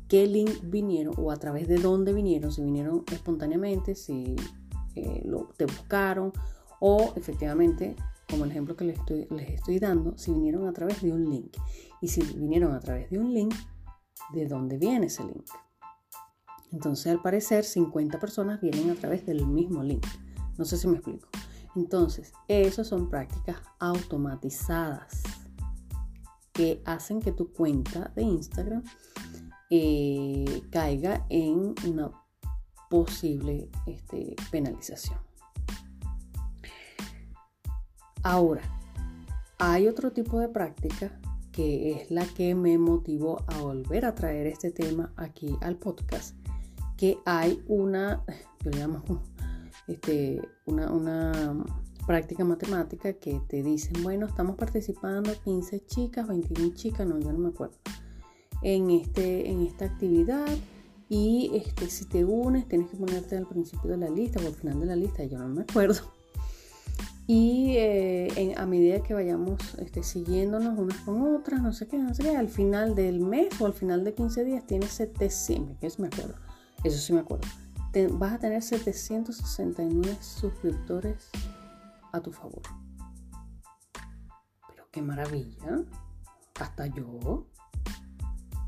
qué 0.09 0.27
link 0.27 0.51
vinieron 0.65 1.15
o 1.19 1.31
a 1.31 1.37
través 1.37 1.69
de 1.69 1.79
dónde 1.79 2.13
vinieron, 2.13 2.53
si 2.53 2.63
vinieron 2.63 3.05
espontáneamente, 3.11 3.95
si 3.95 4.37
eh, 4.95 5.23
lo, 5.25 5.49
te 5.57 5.67
buscaron 5.67 6.33
o 6.81 7.13
efectivamente, 7.17 7.97
como 8.29 8.45
el 8.45 8.51
ejemplo 8.51 8.77
que 8.77 8.85
les 8.85 8.99
estoy, 8.99 9.27
les 9.31 9.51
estoy 9.51 9.79
dando, 9.79 10.17
si 10.19 10.33
vinieron 10.33 10.69
a 10.69 10.73
través 10.73 11.03
de 11.03 11.13
un 11.13 11.29
link. 11.29 11.57
Y 12.01 12.09
si 12.09 12.23
vinieron 12.23 12.75
a 12.75 12.81
través 12.81 13.11
de 13.11 13.19
un 13.19 13.33
link, 13.33 13.55
¿de 14.33 14.47
dónde 14.47 14.77
viene 14.77 15.07
ese 15.07 15.25
link? 15.25 15.47
Entonces, 16.73 17.07
al 17.07 17.23
parecer, 17.23 17.65
50 17.65 18.19
personas 18.19 18.61
vienen 18.61 18.91
a 18.91 18.97
través 18.97 19.25
del 19.25 19.47
mismo 19.47 19.83
link. 19.83 20.05
No 20.59 20.65
sé 20.65 20.77
si 20.77 20.89
me 20.89 20.97
explico. 20.97 21.29
Entonces, 21.77 22.33
esas 22.49 22.87
son 22.87 23.09
prácticas 23.09 23.57
automatizadas 23.79 25.23
que 26.53 26.81
hacen 26.85 27.21
que 27.21 27.33
tu 27.33 27.53
cuenta 27.53 28.13
de 28.15 28.23
Instagram 28.23 28.85
eh, 29.71 30.63
caiga 30.71 31.27
en 31.29 31.75
una 31.87 32.13
posible 32.89 33.69
este, 33.87 34.37
penalización. 34.51 35.19
Ahora, 38.23 38.63
hay 39.59 39.89
otro 39.89 40.13
tipo 40.13 40.39
de 40.39 40.49
práctica 40.49 41.21
que 41.51 41.93
es 41.93 42.11
la 42.11 42.25
que 42.25 42.55
me 42.55 42.79
motivó 42.79 43.43
a 43.47 43.61
volver 43.61 44.05
a 44.05 44.15
traer 44.15 44.47
este 44.47 44.71
tema 44.71 45.13
aquí 45.17 45.57
al 45.61 45.77
podcast, 45.77 46.37
que 46.97 47.19
hay 47.25 47.63
una, 47.67 48.25
yo 48.65 48.71
le 48.71 48.79
llamo 48.79 49.03
este, 49.89 50.41
una, 50.67 51.65
práctica 52.07 52.45
matemática 52.45 53.15
que 53.15 53.41
te 53.49 53.63
dicen, 53.63 54.03
bueno, 54.03 54.27
estamos 54.27 54.57
participando 54.57 55.33
15 55.43 55.87
chicas, 55.87 56.29
21 56.29 56.75
chicas, 56.75 57.07
no, 57.07 57.19
yo 57.19 57.33
no 57.33 57.39
me 57.39 57.49
acuerdo, 57.49 57.77
en, 58.63 58.91
este, 58.91 59.49
en 59.49 59.63
esta 59.63 59.87
actividad. 59.87 60.47
Y 61.09 61.51
este, 61.55 61.89
si 61.89 62.07
te 62.07 62.25
unes, 62.25 62.67
tienes 62.67 62.89
que 62.89 62.97
ponerte 62.97 63.37
al 63.37 63.47
principio 63.47 63.91
de 63.91 63.99
la 63.99 64.11
lista 64.11 64.41
o 64.43 64.47
al 64.47 64.55
final 64.55 64.81
de 64.81 64.87
la 64.87 64.97
lista, 64.97 65.25
yo 65.25 65.39
no 65.39 65.49
me 65.49 65.63
acuerdo. 65.63 66.01
Y 67.27 67.77
eh, 67.79 68.55
a 68.57 68.67
medida 68.67 69.03
que 69.03 69.15
vayamos 69.15 69.59
este, 69.79 70.03
siguiéndonos 70.03 70.79
unas 70.79 70.99
con 70.99 71.23
otras, 71.35 71.63
no 71.63 71.73
sé 71.73 71.87
qué, 71.89 71.97
no 71.97 72.15
sé 72.15 72.23
qué, 72.23 72.37
al 72.37 72.49
final 72.49 72.95
del 72.95 73.21
mes 73.21 73.59
o 73.61 73.67
al 73.67 73.73
final 73.73 74.05
de 74.05 74.13
15 74.13 74.45
días 74.45 74.67
tienes 74.67 74.91
700, 74.91 75.79
que 75.79 75.87
eso 75.87 76.03
me 76.03 76.09
acuerdo, 76.09 76.35
eso 76.85 76.99
sí 76.99 77.15
me 77.15 77.21
acuerdo, 77.21 77.47
vas 78.13 78.35
a 78.35 78.39
tener 78.39 78.63
769 78.63 80.17
suscriptores 80.21 81.31
a 82.13 82.21
tu 82.21 82.33
favor. 82.33 82.63
Pero 84.69 84.89
qué 84.91 85.03
maravilla. 85.03 85.85
Hasta 86.61 86.87
yo. 86.87 87.47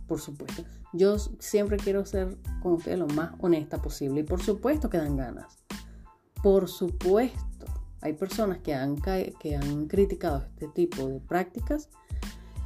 Por 0.07 0.21
supuesto. 0.21 0.65
Yo 0.93 1.19
siempre 1.19 1.77
quiero 1.77 2.05
ser 2.07 2.39
con 2.63 2.75
ustedes 2.75 2.99
lo 2.99 3.09
más 3.09 3.35
honesta 3.41 3.83
posible. 3.83 4.21
Y 4.21 4.25
por 4.25 4.43
supuesto 4.43 4.89
que 4.89 4.99
dan 4.99 5.17
ganas. 5.17 5.59
Por 6.43 6.69
supuesto. 6.69 7.67
Hay 8.01 8.13
personas 8.13 8.59
que 8.59 8.75
han, 8.75 8.97
que 8.97 9.57
han 9.57 9.87
criticado 9.87 10.45
este 10.45 10.69
tipo 10.69 11.09
de 11.09 11.19
prácticas 11.21 11.89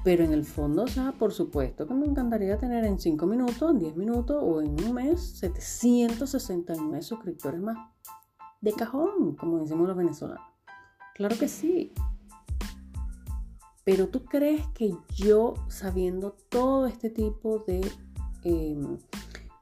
pero 0.03 0.25
en 0.25 0.33
el 0.33 0.45
fondo, 0.45 0.85
o 0.85 0.87
sea, 0.87 1.13
por 1.13 1.33
supuesto 1.33 1.87
que 1.87 1.95
me 1.95 2.07
encantaría 2.07 2.59
tener 2.59 2.85
en 2.85 2.99
5 2.99 3.27
minutos, 3.27 3.71
en 3.71 3.79
10 3.79 3.97
minutos 3.97 4.39
o 4.41 4.63
en 4.63 4.83
un 4.83 4.95
mes 4.95 5.21
769 5.39 7.03
suscriptores 7.03 7.61
más. 7.61 7.77
De 8.63 8.73
cajón, 8.73 9.37
como 9.37 9.59
decimos 9.59 9.89
los 9.89 9.97
venezolanos. 9.97 10.45
Claro 11.15 11.37
que 11.39 11.49
sí. 11.49 11.93
Pero 13.85 14.09
tú 14.09 14.25
crees 14.25 14.67
que 14.69 14.95
yo, 15.15 15.55
sabiendo 15.69 16.37
todo 16.49 16.87
este 16.87 17.11
tipo 17.11 17.59
de 17.67 17.81
em, 18.45 18.99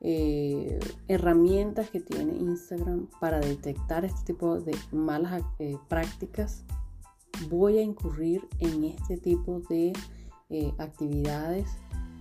eh, 0.01 0.79
herramientas 1.09 1.91
que 1.91 2.01
tiene 2.01 2.37
Instagram 2.37 3.09
para 3.21 3.41
detectar 3.41 4.05
este 4.05 4.33
tipo 4.33 4.61
de 4.61 4.77
malas 4.93 5.43
eh, 5.59 5.77
prácticas, 5.89 6.65
voy 7.49 7.79
a 7.79 7.83
incurrir 7.83 8.47
en 8.61 8.85
este 8.85 9.17
tipo 9.17 9.61
de 9.69 9.93
eh, 10.51 10.73
actividades 10.79 11.69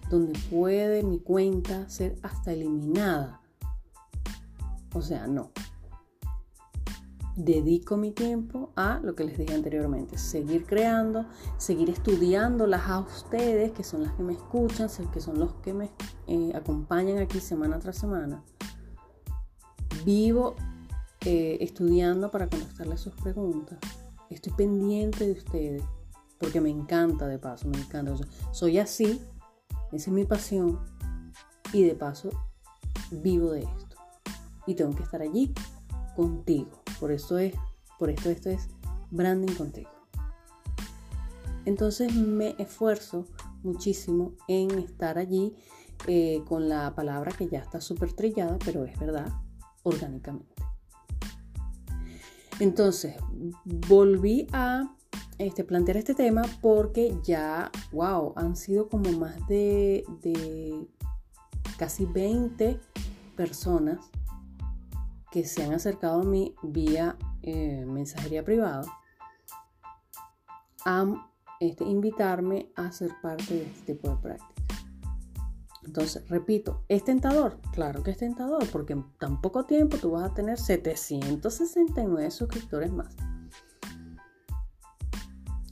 donde 0.09 0.37
puede 0.49 1.03
mi 1.03 1.19
cuenta 1.19 1.89
ser 1.89 2.17
hasta 2.21 2.51
eliminada. 2.51 3.41
O 4.93 5.01
sea, 5.01 5.27
no. 5.27 5.51
Dedico 7.35 7.97
mi 7.97 8.11
tiempo 8.11 8.71
a 8.75 8.99
lo 9.03 9.13
que 9.13 9.23
les 9.23 9.37
dije 9.37 9.53
anteriormente, 9.53 10.17
seguir 10.17 10.65
creando, 10.65 11.25
seguir 11.57 11.89
estudiándolas 11.91 12.87
a 12.87 12.99
ustedes, 12.99 13.71
que 13.73 13.83
son 13.83 14.03
las 14.03 14.13
que 14.13 14.23
me 14.23 14.33
escuchan, 14.33 14.89
que 15.13 15.21
son 15.21 15.37
los 15.37 15.53
que 15.55 15.73
me 15.73 15.91
eh, 16.25 16.51
acompañan 16.55 17.19
aquí 17.19 17.39
semana 17.39 17.77
tras 17.77 17.97
semana. 17.97 18.43
Vivo 20.03 20.55
eh, 21.25 21.57
estudiando 21.61 22.31
para 22.31 22.49
contestarles 22.49 23.01
sus 23.01 23.13
preguntas. 23.13 23.77
Estoy 24.31 24.53
pendiente 24.53 25.25
de 25.25 25.33
ustedes 25.33 25.83
porque 26.39 26.61
me 26.61 26.69
encanta 26.69 27.27
de 27.27 27.39
paso, 27.39 27.67
me 27.67 27.77
encanta. 27.77 28.13
soy 28.51 28.79
así, 28.79 29.21
esa 29.91 30.09
es 30.09 30.13
mi 30.13 30.25
pasión 30.25 30.79
y 31.73 31.83
de 31.83 31.95
paso 31.95 32.29
vivo 33.11 33.51
de 33.51 33.61
esto. 33.61 33.97
Y 34.65 34.75
tengo 34.75 34.95
que 34.95 35.03
estar 35.03 35.21
allí 35.21 35.53
contigo. 36.15 36.83
Por 36.99 37.11
eso 37.11 37.37
es, 37.37 37.53
por 37.97 38.09
esto 38.09 38.29
esto 38.29 38.49
es 38.49 38.67
branding 39.11 39.53
contigo. 39.53 39.89
Entonces 41.65 42.13
me 42.13 42.55
esfuerzo 42.57 43.25
muchísimo 43.63 44.33
en 44.47 44.71
estar 44.79 45.17
allí 45.17 45.55
eh, 46.05 46.41
con 46.47 46.69
la 46.69 46.93
palabra 46.95 47.31
que 47.31 47.47
ya 47.47 47.59
está 47.59 47.81
súper 47.81 48.13
trillada, 48.13 48.57
pero 48.63 48.85
es 48.85 48.97
verdad, 48.99 49.27
orgánicamente. 49.83 50.55
Entonces, 52.59 53.15
volví 53.65 54.47
a 54.51 54.95
este, 55.37 55.63
plantear 55.63 55.97
este 55.97 56.15
tema 56.15 56.41
porque 56.61 57.17
ya, 57.23 57.71
wow, 57.91 58.33
han 58.35 58.55
sido 58.55 58.89
como 58.89 59.11
más 59.11 59.35
de, 59.47 60.03
casi 61.77 62.05
20 62.05 62.79
personas 63.35 63.99
que 65.31 65.45
se 65.45 65.63
han 65.63 65.73
acercado 65.73 66.21
a 66.21 66.23
mí 66.23 66.55
vía 66.63 67.17
eh, 67.43 67.85
mensajería 67.85 68.43
privada 68.43 68.83
a 70.85 71.05
este, 71.59 71.83
invitarme 71.83 72.71
a 72.75 72.91
ser 72.91 73.11
parte 73.21 73.53
de 73.53 73.63
este 73.63 73.93
tipo 73.93 74.09
de 74.09 74.17
práctica. 74.17 74.53
Entonces, 75.83 76.27
repito, 76.27 76.83
¿es 76.89 77.03
tentador? 77.03 77.59
Claro 77.71 78.03
que 78.03 78.11
es 78.11 78.17
tentador, 78.17 78.67
porque 78.71 78.93
en 78.93 79.05
tan 79.19 79.39
poco 79.39 79.65
tiempo 79.65 79.97
tú 79.97 80.11
vas 80.11 80.29
a 80.29 80.33
tener 80.33 80.59
769 80.59 82.29
suscriptores 82.29 82.91
más. 82.91 83.15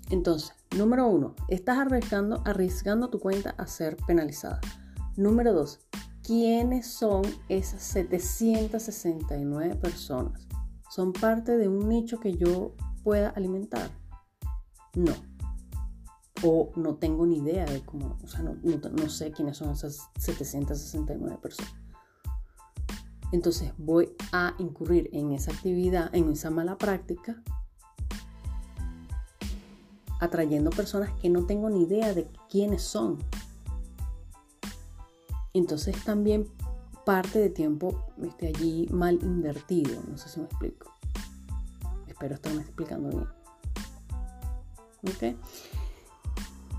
Entonces, 0.10 0.54
número 0.78 1.08
uno, 1.08 1.36
estás 1.48 1.78
arriesgando, 1.80 3.10
tu 3.10 3.20
cuenta 3.20 3.52
a 3.58 3.66
ser 3.66 3.98
penalizada. 4.06 4.62
Número 5.18 5.54
dos, 5.54 5.80
¿quiénes 6.22 6.88
son 6.88 7.24
esas 7.50 7.82
769 7.82 9.76
personas? 9.76 10.48
¿Son 10.92 11.12
parte 11.12 11.58
de 11.58 11.68
un 11.68 11.90
nicho 11.90 12.20
que 12.20 12.38
yo 12.38 12.76
pueda 13.04 13.30
alimentar? 13.30 13.90
No. 14.96 15.14
O 16.44 16.72
no 16.76 16.96
tengo 16.96 17.26
ni 17.26 17.38
idea 17.38 17.66
de 17.66 17.82
cómo, 17.84 18.20
o 18.24 18.28
sea, 18.28 18.44
no, 18.44 18.56
no 18.64 19.10
sé 19.10 19.32
quiénes 19.32 19.58
son 19.58 19.72
esas 19.72 20.10
769 20.20 21.40
personas. 21.42 21.74
Entonces 23.32 23.74
voy 23.78 24.16
a 24.32 24.54
incurrir 24.60 25.10
en 25.14 25.32
esa 25.32 25.52
actividad, 25.52 26.14
en 26.14 26.32
esa 26.32 26.52
mala 26.52 26.78
práctica 26.78 27.42
atrayendo 30.26 30.70
personas 30.70 31.12
que 31.22 31.30
no 31.30 31.46
tengo 31.46 31.70
ni 31.70 31.84
idea 31.84 32.14
de 32.14 32.28
quiénes 32.50 32.82
son. 32.82 33.18
Entonces 35.54 35.96
también 36.04 36.48
parte 37.06 37.40
de 37.40 37.50
tiempo 37.50 38.04
esté 38.24 38.48
allí 38.48 38.88
mal 38.92 39.20
invertido. 39.22 40.02
No 40.10 40.18
sé 40.18 40.30
si 40.30 40.40
me 40.40 40.46
explico. 40.46 40.92
Espero 42.08 42.36
estarme 42.36 42.62
explicando 42.62 43.10
bien. 43.10 43.28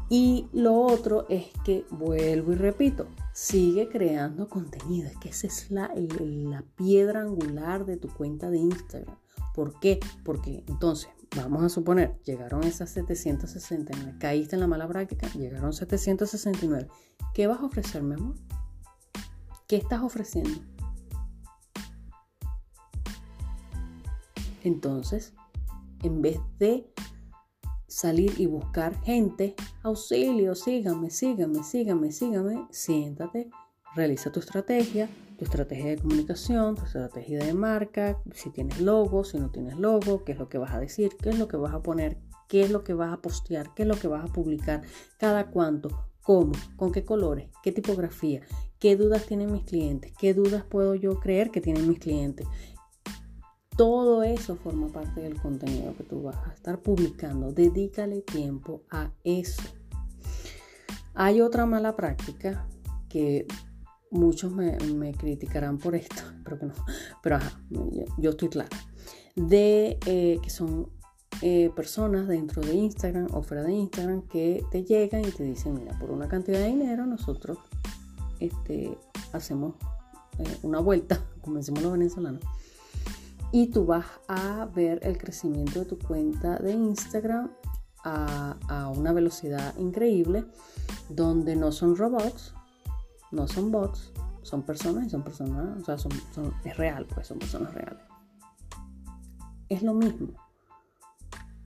Y 0.09 0.47
lo 0.53 0.75
otro 0.83 1.27
es 1.29 1.47
que, 1.65 1.85
vuelvo 1.91 2.53
y 2.53 2.57
repito, 2.57 3.07
sigue 3.33 3.89
creando 3.89 4.49
contenido. 4.49 5.09
Es 5.09 5.17
que 5.17 5.31
esa 5.31 5.47
es 5.47 5.71
la, 5.71 5.91
la 5.97 6.63
piedra 6.77 7.23
angular 7.23 7.87
de 7.87 7.97
tu 7.97 8.09
cuenta 8.09 8.51
de 8.51 8.59
Instagram. 8.59 9.17
¿Por 9.55 9.81
qué? 9.81 9.99
Porque 10.23 10.65
entonces, 10.69 11.09
vamos 11.43 11.63
a 11.63 11.69
suponer, 11.69 12.19
llegaron 12.25 12.65
esas 12.65 12.91
769, 12.91 14.17
caíste 14.19 14.57
en 14.57 14.61
la 14.61 14.67
mala 14.67 14.89
práctica, 14.89 15.29
llegaron 15.35 15.73
769. 15.73 16.89
¿Qué 17.35 17.47
vas 17.47 17.61
a 17.61 17.65
ofrecer, 17.67 18.03
mi 18.03 18.15
amor? 18.15 18.35
¿Qué 19.67 19.77
estás 19.77 20.03
ofreciendo? 20.03 20.61
Entonces, 24.63 25.35
en 26.03 26.23
vez 26.23 26.39
de 26.59 26.93
salir 27.87 28.35
y 28.39 28.47
buscar 28.47 29.01
gente, 29.03 29.55
auxilio, 29.83 30.55
sígame, 30.55 31.11
sígame, 31.11 31.63
sígame, 31.63 32.13
sígame, 32.13 32.67
siéntate, 32.71 33.49
realiza 33.95 34.31
tu 34.31 34.41
estrategia, 34.41 35.09
tu 35.37 35.45
estrategia 35.45 35.91
de 35.91 35.99
comunicación, 35.99 36.75
tu 36.75 36.85
estrategia 36.85 37.39
de 37.39 37.55
marca, 37.55 38.19
si 38.33 38.51
tienes 38.51 38.81
logo, 38.81 39.25
si 39.25 39.39
no 39.39 39.51
tienes 39.51 39.77
logo, 39.79 40.25
qué 40.25 40.33
es 40.33 40.39
lo 40.39 40.49
que 40.49 40.59
vas 40.59 40.73
a 40.73 40.81
decir, 40.81 41.13
qué 41.23 41.31
es 41.31 41.39
lo 41.39 41.49
que 41.49 41.57
vas 41.57 41.75
a 41.75 41.83
poner, 41.83 42.19
qué 42.49 42.63
es 42.63 42.71
lo 42.71 42.85
que 42.85 42.95
vas 42.95 43.13
a 43.13 43.21
postear, 43.21 43.75
qué 43.75 43.83
es 43.83 43.89
lo 43.89 43.97
que 43.97 44.09
vas 44.09 44.29
a 44.29 44.33
publicar, 44.33 44.83
cada 45.19 45.51
cuánto, 45.51 46.09
cómo, 46.23 46.53
con 46.77 46.93
qué 46.93 47.05
colores, 47.05 47.51
qué 47.63 47.73
tipografía, 47.73 48.41
qué 48.79 48.97
dudas 48.97 49.27
tienen 49.27 49.53
mis 49.53 49.65
clientes, 49.65 50.13
qué 50.19 50.35
dudas 50.35 50.65
puedo 50.65 50.95
yo 50.95 51.21
creer 51.21 51.51
que 51.51 51.61
tienen 51.61 51.89
mis 51.89 51.99
clientes, 51.99 52.47
todo 53.77 54.23
eso 54.23 54.57
forma 54.57 54.89
parte 54.89 55.21
del 55.21 55.39
contenido 55.39 55.95
que 55.97 56.05
tú 56.05 56.23
vas 56.23 56.37
a 56.47 56.53
estar 56.55 56.81
publicando. 56.81 57.53
Dedícale 57.53 58.23
tiempo 58.23 58.83
a 58.91 59.13
eso. 59.23 59.63
Hay 61.15 61.43
otra 61.43 61.67
mala 61.67 61.95
práctica 61.95 62.67
que 63.11 63.47
muchos 64.11 64.53
me, 64.53 65.13
criticarán 65.13 65.79
por 65.79 65.95
esto, 65.95 66.23
pero 66.45 66.59
que 66.59 66.67
no, 66.67 66.75
pero 67.23 67.37
ajá, 67.37 67.61
yo, 68.19 68.31
estoy 68.31 68.49
clara, 68.49 68.77
de 69.35 69.99
eh, 70.07 70.39
que 70.43 70.51
son 70.51 70.91
eh, 71.43 71.71
personas 71.77 72.29
dentro 72.29 72.63
de 72.63 72.75
Instagram 72.75 73.29
o 73.33 73.43
fuera 73.43 73.63
de 73.63 73.73
Instagram 73.73 74.23
que 74.23 74.65
te 74.71 74.85
llegan 74.85 75.23
y 75.23 75.31
te 75.31 75.45
dicen, 75.45 75.75
mira, 75.75 75.99
por 75.99 76.11
una 76.11 76.29
cantidad 76.29 76.59
de 76.59 76.69
dinero 76.69 77.05
nosotros 77.07 77.59
este, 78.41 78.97
hacemos 79.33 79.75
eh, 80.39 80.59
una 80.63 80.81
vuelta, 80.81 81.21
como 81.43 81.57
decimos 81.57 81.83
los 81.83 81.93
venezolanos, 81.93 82.43
y 83.53 83.69
tú 83.69 83.87
vas 83.87 84.07
a 84.29 84.69
ver 84.75 85.01
el 85.03 85.19
crecimiento 85.19 85.81
de 85.81 85.87
tu 85.87 85.99
cuenta 85.99 86.57
de 86.57 86.73
Instagram 86.73 87.51
a, 88.09 88.93
una 88.97 89.13
velocidad 89.13 89.77
increíble 89.79 90.45
donde 91.09 91.57
no 91.57 91.73
son 91.73 91.97
robots, 91.97 92.55
no 93.33 93.49
son 93.49 93.71
bots, 93.71 94.13
son 94.43 94.63
personas 94.63 95.07
y 95.07 95.11
son 95.11 95.23
personas, 95.23 95.89
o 95.89 95.99
sea, 95.99 96.11
es 96.65 96.77
real, 96.77 97.07
pues 97.13 97.27
son 97.27 97.39
personas 97.39 97.75
reales. 97.75 98.03
Es 99.69 99.83
lo 99.83 99.95
mismo. 99.95 100.29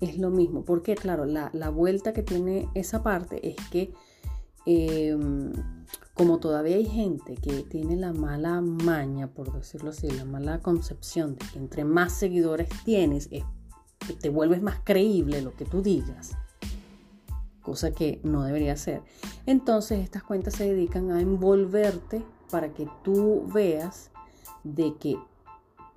Es 0.00 0.16
lo 0.16 0.30
mismo, 0.30 0.64
porque 0.64 0.94
claro, 0.94 1.26
la, 1.26 1.68
vuelta 1.68 2.14
que 2.14 2.22
tiene 2.22 2.68
esa 2.74 3.02
parte 3.02 3.46
es 3.46 3.56
que 3.68 3.92
em, 4.64 5.52
como 6.14 6.38
todavía 6.38 6.76
hay 6.76 6.86
gente 6.86 7.34
que 7.34 7.62
tiene 7.64 7.96
la 7.96 8.14
mala 8.14 8.62
maña, 8.62 9.28
por 9.28 9.52
decirlo 9.52 9.90
así, 9.90 10.10
la 10.10 10.24
mala 10.24 10.60
concepción 10.60 11.36
de 11.36 11.46
que 11.52 11.58
entre 11.58 11.84
más 11.84 12.14
seguidores 12.14 12.70
tienes, 12.84 13.28
te 14.20 14.28
vuelves 14.30 14.62
más 14.62 14.80
creíble 14.84 15.42
lo 15.42 15.54
que 15.54 15.66
tú 15.66 15.82
digas, 15.82 16.32
cosa 17.70 17.92
que 17.92 18.20
no 18.24 18.42
debería 18.42 18.76
ser. 18.76 19.02
Entonces 19.46 20.00
estas 20.00 20.22
cuentas 20.22 20.54
se 20.54 20.64
dedican 20.64 21.10
a 21.10 21.20
envolverte 21.20 22.24
para 22.50 22.72
que 22.74 22.88
tú 23.04 23.46
veas 23.52 24.10
de 24.64 24.96
que 24.98 25.16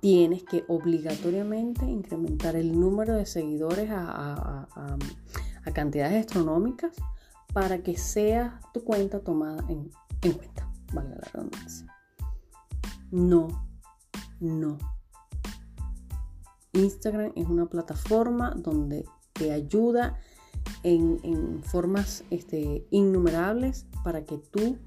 tienes 0.00 0.44
que 0.44 0.64
obligatoriamente 0.68 1.84
incrementar 1.84 2.54
el 2.56 2.78
número 2.78 3.14
de 3.14 3.26
seguidores 3.26 3.90
a, 3.90 4.68
a 5.64 5.70
cantidades 5.72 6.26
astronómicas 6.26 6.92
para 7.52 7.78
que 7.78 7.96
sea 7.96 8.60
tu 8.72 8.84
cuenta 8.84 9.20
tomada 9.20 9.64
en 9.68 9.90
en 10.24 10.32
cuenta, 10.32 10.68
valga 10.92 11.16
la 11.16 11.28
redundancia. 11.32 11.86
No, 13.10 13.48
no. 14.40 14.78
Instagram 16.72 17.32
es 17.36 17.46
una 17.46 17.66
plataforma 17.66 18.54
donde 18.56 19.04
te 19.32 19.52
ayuda 19.52 20.18
en, 20.84 21.62
formas 21.64 22.24
este, 22.30 22.86
innumerables 22.90 23.86
para 24.04 24.24
que 24.24 24.38
tú 24.38 24.78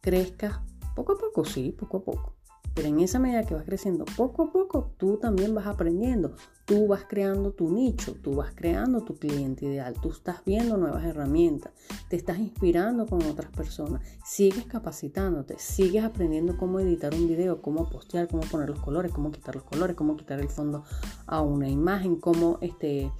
crezcas 0.00 0.60
poco 0.96 1.12
a 1.12 1.18
poco, 1.18 1.44
sí, 1.44 1.72
poco 1.78 1.98
a 1.98 2.04
poco. 2.04 2.34
Pero 2.74 2.88
en 2.88 3.00
esa 3.00 3.18
medida 3.18 3.44
que 3.44 3.54
vas 3.54 3.64
creciendo 3.64 4.04
poco 4.16 4.44
a 4.44 4.52
poco, 4.52 4.92
tú 4.96 5.18
también 5.18 5.54
vas 5.54 5.66
aprendiendo, 5.66 6.34
tú 6.64 6.86
vas 6.86 7.04
creando 7.06 7.52
tu 7.52 7.70
nicho, 7.70 8.14
tú 8.14 8.34
vas 8.34 8.52
creando 8.54 9.02
tu 9.02 9.16
cliente 9.16 9.66
ideal, 9.66 9.94
tú 10.00 10.10
estás 10.10 10.42
viendo 10.44 10.76
nuevas 10.76 11.04
herramientas, 11.04 11.72
te 12.08 12.16
estás 12.16 12.38
inspirando 12.38 13.06
con 13.06 13.22
otras 13.24 13.50
personas, 13.50 14.00
sigues 14.24 14.64
capacitándote, 14.64 15.58
sigues 15.58 16.04
aprendiendo 16.04 16.56
cómo 16.56 16.80
editar 16.80 17.14
un 17.14 17.28
video, 17.28 17.60
cómo 17.60 17.90
postear, 17.90 18.28
cómo 18.28 18.42
poner 18.44 18.70
los 18.70 18.80
colores, 18.80 19.12
cómo 19.12 19.30
quitar 19.30 19.54
los 19.54 19.64
colores, 19.64 19.96
cómo 19.96 20.16
quitar 20.16 20.40
el 20.40 20.48
fondo 20.48 20.84
a 21.26 21.42
una 21.42 21.68
imagen, 21.68 22.16
cómo 22.16 22.58
este, 22.62 23.12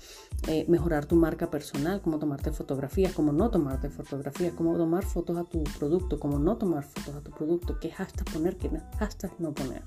eh, 0.48 0.64
mejorar 0.68 1.06
tu 1.06 1.16
marca 1.16 1.50
personal, 1.50 2.00
cómo 2.00 2.18
tomarte 2.18 2.52
fotografías, 2.52 3.12
cómo 3.12 3.32
no 3.32 3.50
tomarte 3.50 3.90
fotografías, 3.90 4.54
cómo 4.54 4.76
tomar 4.76 5.04
fotos 5.04 5.36
a 5.36 5.44
tu 5.44 5.62
producto, 5.78 6.18
cómo 6.18 6.38
no 6.38 6.56
tomar 6.56 6.84
fotos 6.84 7.16
a 7.16 7.20
tu 7.20 7.30
producto, 7.32 7.78
qué 7.80 7.90
hashtag 7.90 8.32
poner, 8.32 8.56
qué 8.56 8.70
hashtag 8.98 9.32
no 9.42 9.52
poner. 9.52 9.82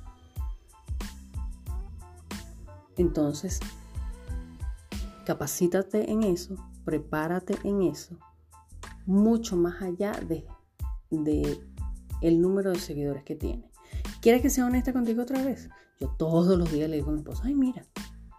Entonces, 2.98 3.60
capacítate 5.26 6.12
en 6.12 6.24
eso, 6.24 6.56
prepárate 6.86 7.58
en 7.63 7.82
eso, 7.82 8.18
mucho 9.06 9.58
más 9.58 9.82
allá 9.82 10.12
de, 10.12 10.46
de 11.10 11.60
el 12.22 12.41
número 12.41 12.72
de 12.72 12.80
seguidores 12.80 13.24
que 13.24 13.36
tiene. 13.36 13.70
¿Quieres 14.22 14.41
que 14.41 14.50
sea 14.50 14.65
honesta 14.65 14.94
contigo 14.94 15.24
otra 15.24 15.44
vez? 15.44 15.70
Yo 16.00 16.10
todos 16.10 16.58
los 16.58 16.72
días 16.72 16.89
le 16.89 16.98
digo 16.98 17.10
a 17.10 17.13
mi 17.13 17.20
esposa, 17.20 17.44
ay 17.46 17.56
mira, 17.56 17.86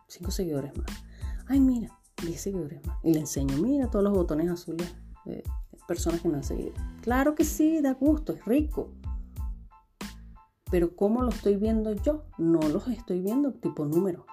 cinco 0.08 0.30
seguidores 0.30 0.76
más. 0.76 0.86
Ay 1.48 1.60
mira, 1.60 1.96
10 2.24 2.40
seguidores 2.40 2.84
más. 2.86 2.98
Y 3.02 3.12
le 3.12 3.20
enseño, 3.20 3.56
mira 3.58 3.90
todos 3.90 4.04
los 4.04 4.12
botones 4.12 4.50
azules 4.50 4.94
de 5.24 5.42
personas 5.86 6.20
que 6.20 6.28
me 6.28 6.36
han 6.36 6.44
seguido. 6.44 6.72
Claro 7.02 7.34
que 7.34 7.44
sí, 7.44 7.80
da 7.80 7.94
gusto, 7.94 8.32
es 8.32 8.44
rico. 8.44 8.92
Pero 10.76 10.94
¿cómo 10.94 11.22
lo 11.22 11.30
estoy 11.30 11.56
viendo 11.56 11.94
yo? 11.94 12.26
No 12.36 12.60
los 12.60 12.86
estoy 12.88 13.22
viendo 13.22 13.54
tipo 13.54 13.86
número 13.86 14.26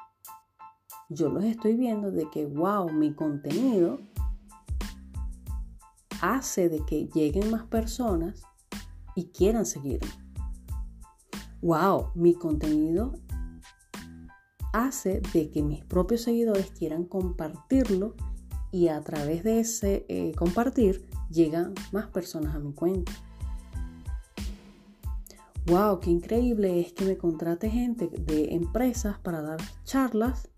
yo 1.08 1.29
los 1.29 1.45
estoy 1.45 1.75
viendo 1.75 2.12
de 2.12 2.29
que, 2.29 2.45
wow, 2.45 2.91
mi 2.91 3.13
contenido 3.13 3.99
hace 6.21 6.67
de 6.67 6.84
que 6.86 7.08
lleguen 7.13 7.49
más 7.49 7.63
personas 7.63 8.41
y 9.15 9.27
quieran 9.27 9.65
seguirme. 9.65 10.10
Wow, 11.62 12.10
mi 12.15 12.34
contenido 12.34 13.13
hace 14.73 15.21
de 15.32 15.49
que 15.49 15.63
mis 15.63 15.86
propios 15.86 16.23
seguidores 16.23 16.71
quieran 16.71 17.06
compartirlo 17.06 18.15
y 18.69 18.89
a 18.89 18.99
través 18.99 19.45
de 19.45 19.62
ese 19.62 20.06
eh, 20.10 20.34
compartir 20.36 21.08
llegan 21.29 21.73
más 21.93 22.08
personas 22.08 22.53
a 22.53 22.60
mi 22.60 22.73
cuenta. 22.73 23.13
Wow, 25.65 26.02
qué 26.02 26.10
increíble 26.10 26.82
es 26.82 26.91
que 26.91 27.06
me 27.06 27.17
contrate 27.17 27.69
gente 27.69 28.10
de 28.10 28.54
empresas 28.54 29.17
para 29.19 29.41
dar 29.41 29.62
charlas 29.86 30.49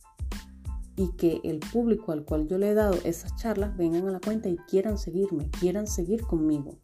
y 0.95 1.09
que 1.09 1.41
el 1.43 1.59
público 1.59 2.11
al 2.11 2.25
cual 2.25 2.47
yo 2.47 2.57
le 2.57 2.69
he 2.69 2.73
dado 2.73 2.97
esas 3.03 3.35
charlas 3.35 3.77
vengan 3.77 4.07
a 4.07 4.11
la 4.11 4.19
cuenta 4.19 4.49
y 4.49 4.57
quieran 4.57 4.97
seguirme, 4.97 5.49
quieran 5.51 5.85
seguir 5.85 6.23
conmigo. 6.23 6.79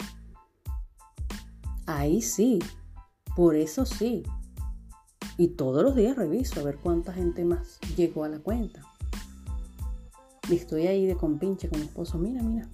Ahí 1.87 2.21
sí, 2.21 2.59
por 3.35 3.55
eso 3.55 3.85
sí. 3.85 4.21
Y 5.37 5.49
todos 5.49 5.81
los 5.81 5.95
días 5.95 6.15
reviso 6.15 6.59
a 6.59 6.63
ver 6.63 6.77
cuánta 6.77 7.13
gente 7.13 7.43
más 7.43 7.79
llegó 7.97 8.23
a 8.23 8.29
la 8.29 8.37
cuenta. 8.37 8.83
Y 10.47 10.55
estoy 10.55 10.85
ahí 10.85 11.07
de 11.07 11.15
compinche 11.15 11.69
con 11.69 11.79
mi 11.79 11.85
esposo. 11.85 12.19
Mira, 12.19 12.43
mira. 12.43 12.69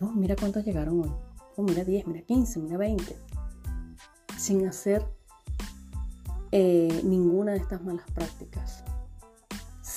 Oh, 0.00 0.12
mira 0.12 0.34
cuántos 0.34 0.64
llegaron 0.64 1.02
hoy. 1.02 1.12
Oh, 1.56 1.62
mira 1.62 1.84
10, 1.84 2.06
mira 2.06 2.22
15, 2.22 2.60
mira 2.60 2.78
20. 2.78 3.33
Sin 4.44 4.66
hacer 4.66 5.06
eh, 6.52 7.00
ninguna 7.02 7.52
de 7.52 7.58
estas 7.58 7.82
malas 7.82 8.04
prácticas 8.12 8.84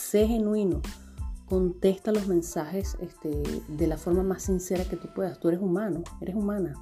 sé 0.08 0.26
genuino, 0.26 0.82
contesta 1.48 2.14
los 2.14 2.28
mensajes 2.28 2.96
este, 3.02 3.44
de 3.68 3.88
la 3.88 3.98
forma 3.98 4.24
más 4.24 4.44
sincera 4.44 4.86
que 4.86 4.96
tú 4.96 5.10
puedas. 5.14 5.38
Tú 5.38 5.50
eres 5.50 5.60
humano, 5.60 6.02
eres 6.22 6.36
humana. 6.36 6.74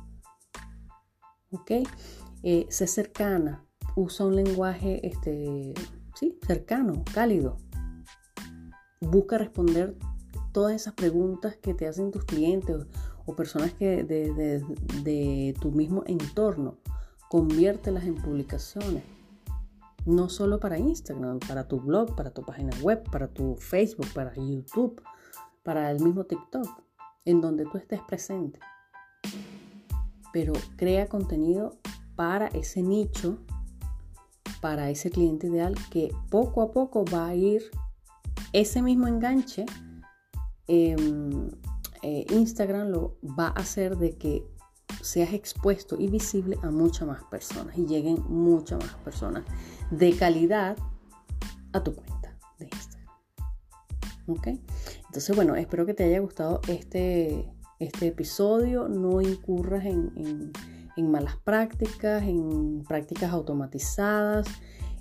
¿Ok? 1.50 1.72
Eh, 2.44 2.68
sé 2.70 2.86
cercana, 2.86 3.66
usa 3.96 4.28
un 4.28 4.36
lenguaje 4.36 5.08
este, 5.08 5.74
sí, 6.14 6.38
cercano, 6.46 7.04
cálido. 7.16 7.58
Busca 9.02 9.40
responder 9.40 9.98
todas 10.52 10.76
esas 10.76 10.94
preguntas 10.94 11.58
que 11.58 11.74
te 11.74 11.88
hacen 11.88 12.12
tus 12.12 12.26
clientes 12.26 12.76
o, 13.26 13.36
personas 13.36 13.74
que 13.74 14.04
de, 14.04 14.64
de 15.04 15.56
tu 15.60 15.72
mismo 15.72 16.04
entorno. 16.06 16.78
Conviértelas 17.30 18.06
en 18.06 18.16
publicaciones. 18.16 19.04
No 20.06 20.30
solo 20.30 20.60
para 20.60 20.78
Instagram, 20.78 21.40
para 21.40 21.68
tu 21.68 21.80
blog, 21.80 22.16
para 22.16 22.32
tu 22.32 22.44
página 22.44 22.72
web, 22.82 23.04
para 23.10 23.28
tu 23.28 23.56
Facebook, 23.56 24.08
para 24.14 24.34
YouTube, 24.36 25.02
para 25.64 25.90
el 25.90 26.00
mismo 26.00 26.26
TikTok, 26.26 26.68
en 27.26 27.42
donde 27.42 27.66
tú 27.66 27.78
estés 27.78 28.02
presente. 28.02 28.60
Pero 30.32 30.54
crea 30.76 31.08
contenido 31.08 31.80
para 32.16 32.48
ese 32.50 32.84
nicho, 32.84 33.40
para 34.62 34.90
ese 34.90 35.10
cliente 35.10 35.48
ideal 35.48 35.76
que 35.90 36.14
poco 36.30 36.62
a 36.62 36.72
poco 36.72 37.04
va 37.06 37.28
a 37.28 37.36
ir 37.36 37.64
ese 38.54 38.82
mismo 38.82 39.08
enganche. 39.08 39.66
Em, 40.68 41.50
eh, 42.02 42.26
Instagram 42.30 42.90
lo 42.90 43.18
va 43.24 43.48
a 43.48 43.60
hacer 43.60 43.98
de 43.98 44.18
que 44.18 44.46
seas 45.02 45.34
expuesto 45.34 45.98
y 46.00 46.08
visible 46.08 46.58
a 46.62 46.70
muchas 46.70 47.08
más 47.08 47.24
personas 47.24 47.78
y 47.78 47.86
lleguen 47.86 48.24
muchas 48.28 48.80
más 48.80 48.96
personas 48.96 49.44
de 49.92 50.16
calidad 50.16 50.78
a 51.74 51.84
tu 51.84 51.94
cuenta 51.94 52.38
de 52.60 52.66
Instagram. 52.66 53.16
¿Ok? 54.28 54.48
Entonces, 55.06 55.36
bueno, 55.36 55.56
espero 55.56 55.86
que 55.86 55.94
te 55.94 56.04
haya 56.04 56.20
gustado 56.20 56.62
este, 56.68 57.50
este 57.80 58.08
episodio. 58.08 58.88
No 58.88 59.22
incurras 59.22 59.86
en, 59.86 60.52
malas 60.98 61.38
prácticas, 61.38 62.24
en 62.24 62.84
prácticas 62.88 63.32
automatizadas. 63.32 64.48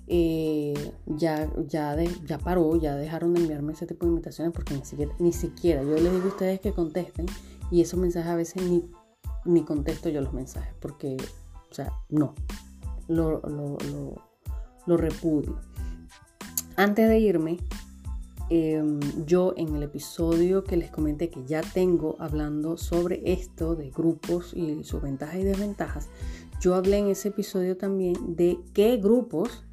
Eh, 0.06 0.92
ya, 1.06 1.50
ya, 1.66 1.96
ya 2.26 2.38
paró, 2.38 2.76
ya 2.76 2.94
dejaron 2.94 3.32
de 3.32 3.40
enviarme 3.40 3.72
ese 3.72 3.86
tipo 3.86 4.04
de 4.04 4.10
invitaciones 4.10 4.52
porque 4.52 4.74
ni 4.74 4.84
siquiera, 4.84 5.14
ni 5.18 5.32
siquiera 5.32 5.82
yo 5.82 5.94
les 5.94 6.12
digo 6.12 6.26
a 6.26 6.28
ustedes 6.28 6.60
que 6.60 6.72
contesten 6.72 7.24
y 7.70 7.80
esos 7.80 7.98
mensajes 7.98 8.30
a 8.30 8.36
veces 8.36 8.62
ni 8.62 8.84
ni 9.44 9.64
contesto 9.64 10.08
yo 10.08 10.20
los 10.20 10.32
mensajes, 10.32 10.74
porque, 10.80 11.16
o 11.70 11.74
sea, 11.74 11.92
no, 12.08 12.34
lo, 13.08 13.40
lo, 14.86 14.96
repudio. 14.96 15.58
Antes 16.76 17.08
de 17.08 17.18
irme, 17.18 17.58
em, 18.50 19.00
yo 19.26 19.54
en 19.56 19.74
el 19.74 19.82
episodio 19.82 20.64
que 20.64 20.76
les 20.76 20.90
comenté 20.90 21.30
que 21.30 21.44
ya 21.44 21.60
tengo 21.62 22.16
hablando 22.18 22.76
sobre 22.76 23.22
esto 23.24 23.74
de 23.76 23.90
grupos 23.90 24.52
y 24.54 24.82
sus 24.84 25.02
ventajas 25.02 25.36
y 25.36 25.44
desventajas, 25.44 26.08
yo 26.60 26.74
hablé 26.74 26.98
en 26.98 27.08
ese 27.08 27.28
episodio 27.28 27.76
también 27.76 28.36
de 28.36 28.58
qué 28.72 28.96
grupos, 28.96 29.64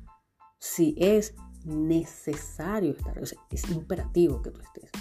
si 0.59 0.95
es 0.97 1.33
necesario 1.65 2.91
estar, 2.91 3.17
o 3.19 3.25
sea, 3.25 3.39
es 3.49 3.69
imperativo 3.69 4.41
que 4.41 4.51
tú 4.51 4.61
estés 4.61 4.91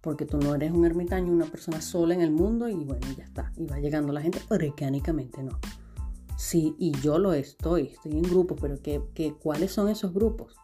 porque 0.00 0.26
tú 0.26 0.38
no 0.38 0.54
eres 0.54 0.72
un 0.72 0.84
ermitaño, 0.84 1.32
una 1.32 1.46
persona 1.46 1.80
sola 1.80 2.14
en 2.14 2.20
el 2.20 2.30
mundo 2.30 2.68
y 2.68 2.74
bueno, 2.74 3.06
ya 3.16 3.24
está, 3.24 3.52
y 3.56 3.66
va 3.66 3.78
llegando 3.78 4.12
la 4.12 4.20
gente, 4.20 4.40
orgánicamente 4.48 5.42
no. 5.42 5.58
Sí, 6.36 6.76
y 6.78 6.92
yo 7.00 7.18
lo 7.18 7.32
estoy, 7.32 7.88
estoy 7.88 8.12
en 8.12 8.22
grupos, 8.22 8.58
pero 8.60 8.80
¿qué, 8.80 9.34
cuáles 9.42 9.72
son 9.72 9.88
esos 9.88 10.14
grupos? 10.14 10.54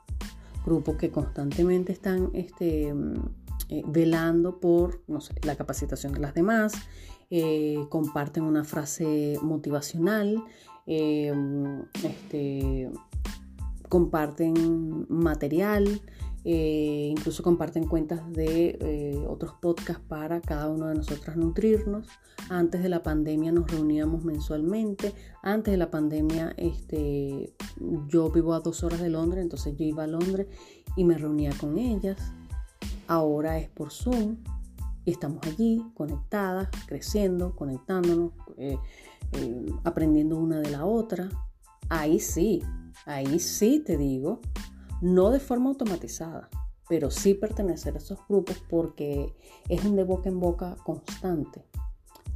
Grupos 0.64 0.96
que 0.96 1.10
constantemente 1.10 1.92
están 1.92 2.30
este, 2.32 2.94
mm, 2.94 3.14
eh, 3.70 3.82
velando 3.88 4.60
por, 4.60 5.02
no 5.08 5.20
sé, 5.20 5.34
la 5.42 5.56
capacitación 5.56 6.12
de 6.12 6.20
las 6.20 6.32
demás, 6.32 6.74
eh, 7.30 7.84
comparten 7.88 8.44
una 8.44 8.62
frase 8.62 9.36
motivacional, 9.42 10.44
eh, 10.86 11.32
mm, 11.34 11.80
este, 12.04 12.90
comparten 13.88 15.06
material, 15.08 16.02
eh, 16.46 17.08
incluso 17.10 17.42
comparten 17.42 17.86
cuentas 17.86 18.20
de 18.30 18.76
eh, 18.80 19.24
otros 19.26 19.54
podcasts 19.62 20.02
para 20.06 20.42
cada 20.42 20.68
uno 20.68 20.88
de 20.88 20.96
nosotros 20.96 21.36
nutrirnos. 21.36 22.06
Antes 22.50 22.82
de 22.82 22.90
la 22.90 23.02
pandemia 23.02 23.50
nos 23.50 23.70
reuníamos 23.70 24.24
mensualmente. 24.24 25.14
Antes 25.42 25.72
de 25.72 25.78
la 25.78 25.90
pandemia 25.90 26.52
este, 26.58 27.54
yo 28.08 28.30
vivo 28.30 28.52
a 28.52 28.60
dos 28.60 28.84
horas 28.84 29.00
de 29.00 29.08
Londres, 29.08 29.42
entonces 29.42 29.74
yo 29.78 29.84
iba 29.86 30.04
a 30.04 30.06
Londres 30.06 30.46
y 30.96 31.04
me 31.04 31.16
reunía 31.16 31.52
con 31.58 31.78
ellas. 31.78 32.18
Ahora 33.06 33.58
es 33.58 33.70
por 33.70 33.90
Zoom 33.90 34.36
y 35.06 35.12
estamos 35.12 35.38
allí 35.46 35.82
conectadas, 35.94 36.68
creciendo, 36.86 37.56
conectándonos, 37.56 38.32
eh, 38.58 38.76
aprendiendo 39.82 40.36
una 40.36 40.60
de 40.60 40.70
la 40.70 40.84
otra. 40.84 41.30
Ahí 41.88 42.20
sí, 42.20 42.62
ahí 43.06 43.38
sí 43.38 43.82
te 43.84 43.96
digo 43.96 44.40
no 45.04 45.30
de 45.30 45.38
forma 45.38 45.68
automatizada, 45.68 46.48
pero 46.88 47.10
sí 47.10 47.34
pertenecer 47.34 47.94
a 47.94 47.98
esos 47.98 48.18
grupos 48.26 48.56
porque 48.70 49.34
es 49.68 49.84
un 49.84 49.96
de 49.96 50.04
boca 50.04 50.30
en 50.30 50.40
boca 50.40 50.76
constante. 50.82 51.62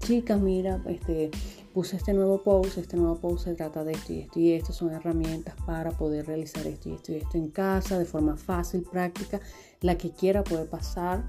Chicas, 0.01 0.39
mira, 0.39 0.83
este, 0.87 1.31
puse 1.73 1.97
este 1.97 2.13
nuevo 2.13 2.43
post, 2.43 2.77
este 2.77 2.99
nuevo 2.99 3.17
post 3.17 3.45
se 3.45 3.55
trata 3.55 3.85
de 3.85 3.93
esto 3.93 4.13
y 4.13 4.21
esto 4.21 4.39
y 4.39 4.53
esto, 4.53 4.73
son 4.75 4.91
herramientas 4.93 5.55
para 5.65 5.93
poder 5.93 6.27
realizar 6.27 6.67
esto 6.67 6.91
y 6.91 6.93
esto 6.93 7.13
y 7.13 7.17
esto 7.17 7.39
en 7.39 7.49
casa 7.49 7.99
de 7.99 8.05
forma 8.05 8.37
fácil, 8.37 8.83
práctica. 8.83 9.41
La 9.81 9.97
que 9.97 10.11
quiera 10.11 10.45
puede 10.45 10.67
pasar. 10.67 11.25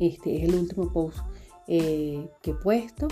Este 0.00 0.38
es 0.38 0.48
el 0.48 0.56
último 0.56 0.92
post 0.92 1.18
eh, 1.68 2.28
que 2.42 2.50
he 2.50 2.54
puesto. 2.54 3.06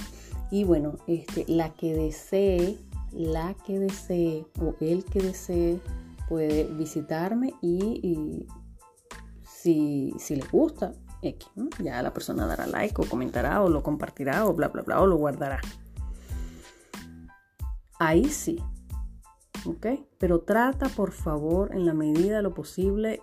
Y 0.50 0.64
bueno, 0.64 0.96
este, 1.06 1.44
la 1.46 1.72
que 1.74 1.94
desee, 1.94 2.76
la 3.12 3.54
que 3.64 3.78
desee 3.78 4.46
o 4.60 4.74
el 4.80 5.04
que 5.04 5.20
desee 5.20 5.80
puede 6.28 6.64
visitarme 6.64 7.54
y, 7.62 8.46
si, 9.42 10.12
si 10.18 10.36
les 10.36 10.50
gusta, 10.50 10.92
ya 11.80 12.02
la 12.02 12.12
persona 12.12 12.46
dará 12.46 12.66
like 12.66 13.00
o 13.00 13.08
comentará 13.08 13.62
o 13.62 13.68
lo 13.68 13.82
compartirá 13.82 14.46
o 14.46 14.54
bla, 14.54 14.68
bla, 14.68 14.82
bla, 14.82 15.00
o 15.00 15.06
lo 15.06 15.16
guardará. 15.16 15.60
Ahí 17.98 18.26
sí. 18.26 18.62
¿Ok? 19.66 19.86
Pero 20.18 20.40
trata, 20.40 20.88
por 20.88 21.10
favor, 21.10 21.74
en 21.74 21.84
la 21.84 21.92
medida 21.92 22.36
de 22.36 22.42
lo 22.42 22.54
posible, 22.54 23.20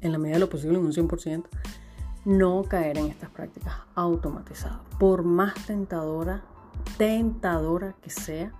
en 0.00 0.12
la 0.12 0.18
medida 0.18 0.34
de 0.34 0.40
lo 0.40 0.50
posible, 0.50 0.78
en 0.78 0.84
un 0.84 0.92
100%, 0.92 1.46
no 2.26 2.64
caer 2.64 2.98
en 2.98 3.06
estas 3.06 3.30
prácticas 3.30 3.74
automatizadas. 3.94 4.80
Por 4.98 5.22
más 5.22 5.54
tentadora, 5.66 6.44
tentadora 6.98 7.94
que 8.02 8.10
sea, 8.10 8.52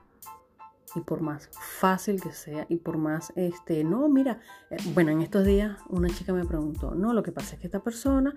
y 0.97 1.01
por 1.01 1.21
más 1.21 1.49
fácil 1.53 2.21
que 2.21 2.33
sea 2.33 2.67
y 2.69 2.77
por 2.77 2.97
más, 2.97 3.33
este, 3.37 3.85
no, 3.85 4.09
mira, 4.09 4.41
eh, 4.71 4.77
bueno, 4.95 5.11
en 5.11 5.21
estos 5.21 5.45
días 5.45 5.77
una 5.91 6.09
chica 6.09 6.33
me 6.33 6.45
preguntó, 6.45 6.95
no, 6.95 7.13
lo 7.13 7.23
que 7.23 7.33
pasa 7.33 7.55
es 7.55 7.61
que 7.61 7.67
esta 7.67 7.83
persona 7.83 8.35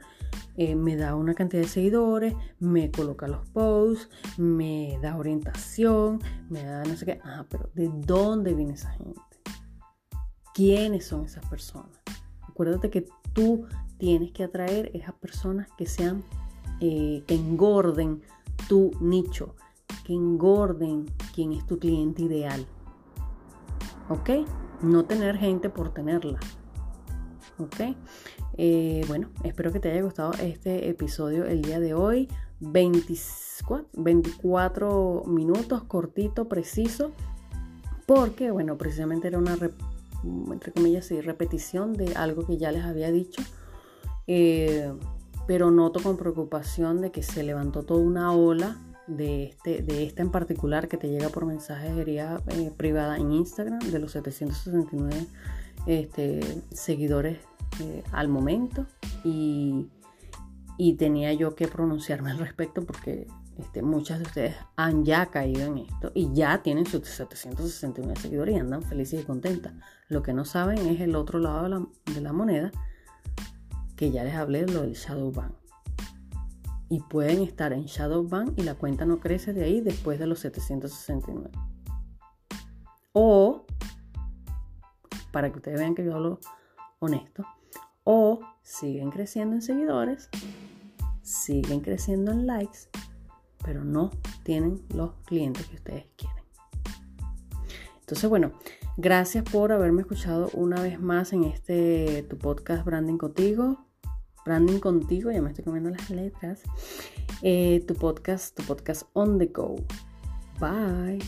eh, 0.58 0.76
me 0.76 0.98
da 0.98 1.16
una 1.16 1.34
cantidad 1.34 1.62
de 1.62 1.70
seguidores, 1.70 2.36
me 2.60 2.92
coloca 2.92 3.28
los 3.28 3.48
posts, 3.50 4.10
me 4.38 5.00
da 5.02 5.16
orientación, 5.16 6.20
me 6.50 6.64
da 6.64 6.84
no 6.84 6.98
sé 6.98 7.06
qué, 7.06 7.22
ah, 7.24 7.46
pero 7.50 7.70
¿de 7.74 7.90
dónde 7.90 8.54
viene 8.54 8.74
esa 8.74 8.92
gente? 8.92 9.22
¿Quiénes 10.54 11.06
son 11.06 11.24
esas 11.24 11.46
personas? 11.48 11.98
Acuérdate 12.42 12.90
que 12.90 13.06
tú 13.34 13.66
tienes 13.98 14.32
que 14.32 14.44
atraer 14.44 14.92
esas 14.94 15.14
personas 15.14 15.70
que 15.78 15.86
sean, 15.86 16.24
eh, 16.82 17.24
que 17.26 17.36
engorden 17.36 18.22
tu 18.68 18.92
nicho 19.00 19.56
que 20.04 20.14
engorden 20.14 21.06
quién 21.34 21.54
es 21.54 21.66
tu 21.66 21.80
cliente 21.80 22.24
ideal. 22.24 22.66
¿Ok? 24.10 24.30
No 24.82 25.06
tener 25.06 25.38
gente 25.38 25.70
por 25.70 25.94
tenerla. 25.94 26.40
¿Ok? 27.58 27.96
Eh, 28.58 29.04
bueno, 29.08 29.30
espero 29.44 29.72
que 29.72 29.80
te 29.80 29.92
haya 29.92 30.02
gustado 30.02 30.32
este 30.42 30.90
episodio 30.90 31.46
el 31.46 31.62
día 31.62 31.80
de 31.80 31.94
hoy. 31.94 32.28
24, 32.62 33.90
24 33.94 35.24
minutos, 35.28 35.84
cortito, 35.84 36.48
preciso. 36.48 37.12
Porque, 38.06 38.50
bueno, 38.52 38.78
precisamente 38.78 39.28
era 39.28 39.38
una, 39.38 39.58
entre 40.52 40.72
comillas, 40.72 41.10
repetición 41.24 41.94
de 41.94 42.16
algo 42.16 42.46
que 42.46 42.58
ya 42.58 42.72
les 42.72 42.84
había 42.84 43.12
dicho. 43.12 43.44
Eh, 44.26 44.92
pero 45.46 45.72
noto 45.72 46.00
con 46.02 46.18
preocupación 46.18 47.02
de 47.02 47.12
que 47.12 47.24
se 47.24 47.44
levantó 47.44 47.84
toda 47.84 48.02
una 48.02 48.32
ola 48.34 48.78
de, 49.10 49.46
este, 49.46 49.82
de 49.82 50.04
esta 50.04 50.22
en 50.22 50.32
particular 50.32 50.88
que 50.88 50.98
te 50.98 51.10
llega 51.10 51.30
por 51.30 51.46
mensajería 51.46 52.42
eh, 52.48 52.72
privada 52.76 53.18
en 53.18 53.32
Instagram, 53.32 53.80
de 53.80 54.00
los 54.00 54.12
769 54.14 55.28
este, 55.86 56.62
seguidores 56.72 57.40
eh, 57.82 58.04
al 58.12 58.30
momento. 58.30 58.86
Y, 59.24 59.90
tenía 60.98 61.34
yo 61.34 61.56
que 61.56 61.68
pronunciarme 61.68 62.32
al 62.32 62.40
respecto 62.40 62.84
porque 62.84 63.28
este, 63.58 63.82
muchas 63.82 64.20
de 64.20 64.26
ustedes 64.26 64.56
han 64.76 65.06
ya 65.06 65.28
caído 65.28 65.66
en 65.66 65.80
esto 65.80 66.12
y 66.14 66.34
ya 66.34 66.62
tienen 66.64 66.86
sus 66.86 67.08
769 67.08 68.20
seguidores 68.20 68.56
y 68.56 68.60
andan 68.60 68.82
felices 68.84 69.22
y 69.22 69.24
contentas. 69.24 69.74
Lo 70.08 70.24
que 70.24 70.34
no 70.34 70.46
saben 70.46 70.80
es 70.88 71.00
el 71.02 71.16
otro 71.16 71.40
lado 71.40 71.64
de 71.64 71.70
la, 71.70 71.86
de 72.14 72.22
la 72.22 72.34
moneda, 72.34 72.72
que 73.96 74.12
ya 74.12 74.24
les 74.24 74.36
hablé, 74.36 74.66
lo 74.68 74.82
del 74.82 74.94
shadow 74.94 75.32
ban 75.32 75.59
y 76.90 77.02
pueden 77.02 77.44
estar 77.44 77.72
en 77.72 77.86
shadow 77.86 78.28
ban 78.28 78.54
y 78.58 78.64
la 78.64 78.76
cuenta 78.76 79.06
no 79.06 79.20
crece 79.20 79.54
de 79.54 79.64
ahí 79.64 79.80
después 79.80 80.20
de 80.20 80.26
los 80.26 80.40
769. 80.40 81.52
O, 83.14 83.66
para 85.32 85.52
que 85.52 85.58
ustedes 85.58 85.80
vean 85.80 85.96
que 85.96 86.04
yo 86.04 86.16
hablo 86.16 86.40
honesto, 87.00 87.46
O 88.04 88.40
siguen 88.64 89.12
creciendo 89.12 89.56
en 89.56 89.62
seguidores, 89.62 90.30
siguen 91.22 91.82
creciendo 91.82 92.32
en 92.32 92.48
likes, 92.48 92.80
pero 93.64 93.84
no 93.84 94.10
tienen 94.44 94.82
los 94.96 95.14
clientes 95.26 95.68
que 95.68 95.76
ustedes 95.76 96.08
quieren. 96.18 96.44
Entonces, 98.00 98.28
bueno, 98.28 98.54
gracias 98.98 99.44
por 99.44 99.72
haberme 99.72 100.02
escuchado 100.02 100.50
una 100.54 100.82
vez 100.82 101.00
más 101.00 101.34
en 101.34 101.44
este 101.44 102.24
tu 102.24 102.40
podcast 102.40 102.84
Branding 102.84 103.20
Contigo. 103.20 103.89
Branding 104.46 104.80
Contigo, 104.80 105.32
ya 105.32 105.42
me 105.42 105.50
estoy 105.50 105.64
comiendo 105.64 105.90
las 105.90 106.10
letras. 106.10 106.62
Eh, 107.42 107.84
tu 107.88 107.96
podcast, 107.96 108.56
tu 108.56 108.64
podcast 108.64 109.04
on 109.14 109.38
the 109.38 109.48
go. 109.48 109.76
Bye. 110.60 111.20